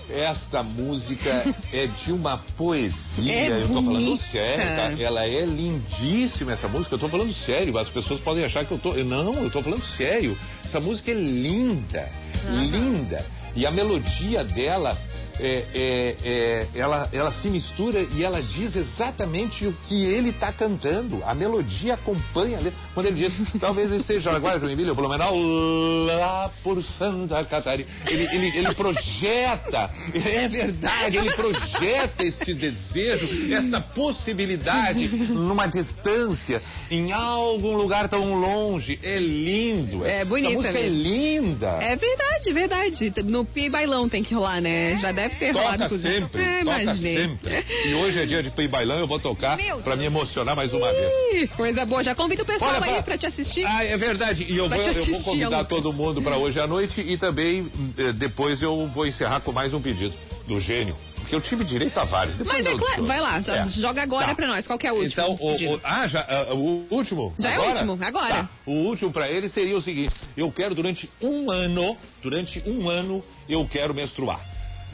[0.08, 5.04] Esta música é de uma poesia, É eu tô falando sério, tá?
[5.04, 8.78] Ela é lindíssima essa música, eu tô falando sério, as pessoas podem achar que eu
[8.78, 8.94] tô.
[8.94, 10.38] Não, eu tô falando sério.
[10.64, 12.08] Essa música é linda,
[12.52, 13.26] linda.
[13.56, 14.96] E a melodia dela.
[15.40, 20.52] É, é, é, ela, ela se mistura e ela diz exatamente o que ele está
[20.52, 21.22] cantando.
[21.26, 22.80] A melodia acompanha a letra.
[22.94, 27.90] Quando ele diz, talvez esteja agora, Joinville, ou Blumenau, lá por Santa Catarina.
[28.08, 37.12] Ele, ele, ele projeta, é verdade, ele projeta este desejo, esta possibilidade numa distância, em
[37.12, 39.00] algum lugar tão longe.
[39.04, 40.06] É lindo.
[40.06, 40.98] É bonita Essa música é mesmo.
[40.98, 41.68] linda.
[41.82, 43.14] É verdade, verdade.
[43.24, 44.98] No Pi Bailão tem que rolar, né?
[44.98, 45.84] Já deve ter rolado.
[45.84, 47.18] Toca sempre, É, toca imaginei.
[47.18, 47.66] sempre.
[47.86, 50.92] E hoje é dia de Pi Bailão, eu vou tocar pra me emocionar mais uma
[50.92, 51.50] vez.
[51.52, 52.04] Coisa boa.
[52.04, 53.66] Já convido o pessoal Olha, aí pra- pra te assistir.
[53.66, 54.46] Ah, é verdade.
[54.48, 55.68] E eu vou, te eu vou assistir, convidar Lucas.
[55.68, 59.74] todo mundo pra hoje à noite e também eh, depois eu vou encerrar com mais
[59.74, 60.14] um pedido
[60.48, 60.96] do gênio.
[61.16, 62.36] Porque eu tive direito a vários.
[62.36, 63.68] Depois Mas é eu- claro, vai lá, É.
[63.70, 64.36] joga agora Tá.
[64.36, 64.68] pra nós.
[64.68, 65.12] Qual que é o último?
[65.12, 67.34] Então, o, o- ah, já, ah, o último?
[67.40, 67.74] Já é o agora?
[67.88, 68.36] último, agora.
[68.44, 68.50] Tá.
[68.68, 73.24] O último pra ele seria o seguinte: eu quero durante um ano, durante um ano,
[73.50, 74.40] eu quero menstruar.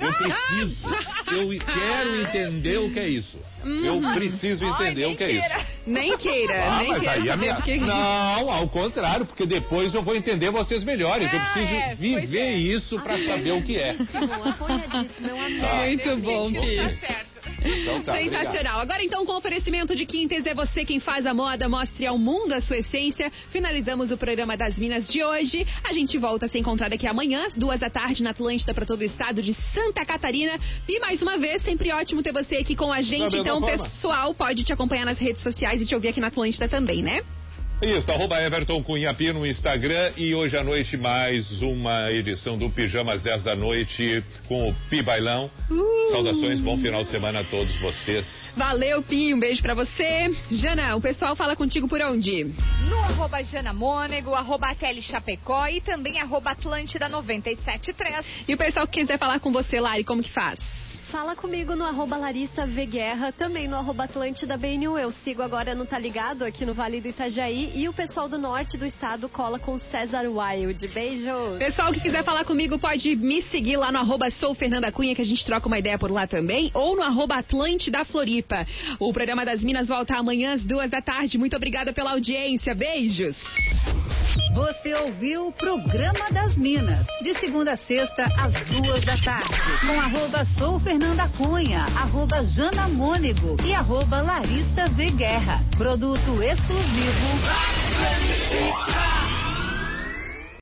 [0.01, 0.87] Eu preciso,
[1.31, 3.39] eu quero entender o que é isso.
[3.63, 4.13] Eu Uhum.
[4.15, 5.49] preciso entender o que é isso.
[5.85, 7.55] Nem queira, Ah, nem mas queira aí a saber minha...
[7.55, 7.77] porque...
[7.77, 11.31] Não, ao contrário, porque depois eu vou entender vocês melhores.
[11.31, 13.91] eu preciso viver isso pra saber o que é.
[14.49, 15.59] Apoiadíssimo, meu amor.
[15.61, 15.75] Tá.
[15.85, 16.97] Muito bom, Pi.
[17.63, 18.79] Então tá, Sensacional.
[18.79, 22.53] Agora então, com oferecimento de Quintes, é você quem faz a moda, mostre ao mundo
[22.53, 23.31] a sua essência.
[23.49, 25.65] Finalizamos o programa das Minas de hoje.
[25.83, 28.85] A gente volta a se encontrar daqui amanhã, às duas da tarde, na Atlântida, para
[28.85, 30.53] todo o estado de Santa Catarina.
[30.87, 33.37] E mais uma vez, sempre ótimo ter você aqui com a gente.
[33.37, 33.83] Então, o forma.
[33.83, 37.21] pessoal pode te acompanhar nas redes sociais e te ouvir aqui na Atlântida também, né?
[37.81, 42.69] Isso, arroba Everton Cunha Pi no Instagram e hoje à noite mais uma edição do
[42.69, 45.49] Pijama às 10 da noite com o Pi Bailão.
[45.67, 46.11] Uh!
[46.11, 48.53] Saudações, bom final de semana a todos vocês.
[48.55, 49.33] Valeu, Pi.
[49.33, 50.29] Um beijo pra você.
[50.51, 52.53] Jana, o pessoal fala contigo por onde?
[52.87, 58.23] No arroba Jana Mônego, arroba Tele Chapecó e também arroba Atlântida 973.
[58.47, 60.80] E o pessoal que quiser falar com você, Lari, como que faz?
[61.11, 64.97] Fala comigo no arroba Larissa V Guerra, também no arroba Atlântida BNU.
[64.97, 67.69] Eu sigo agora no Tá Ligado, aqui no Vale do Itajaí.
[67.75, 70.87] E o pessoal do norte do estado cola com César Wild.
[70.87, 71.59] Beijos!
[71.59, 75.21] Pessoal que quiser falar comigo pode me seguir lá no arroba sou Fernanda Cunha, que
[75.21, 78.65] a gente troca uma ideia por lá também, ou no arroba Atlântida Floripa.
[78.97, 81.37] O programa das Minas volta amanhã às duas da tarde.
[81.37, 82.73] Muito obrigada pela audiência.
[82.73, 83.35] Beijos!
[84.53, 89.99] Você ouviu o Programa das Minas, de segunda a sexta, às duas da tarde, com
[89.99, 91.00] arroba Sou Fernanda
[91.37, 95.59] Cunha, arroba Jana Mônego e arroba Larissa V Guerra.
[95.77, 97.27] Produto exclusivo.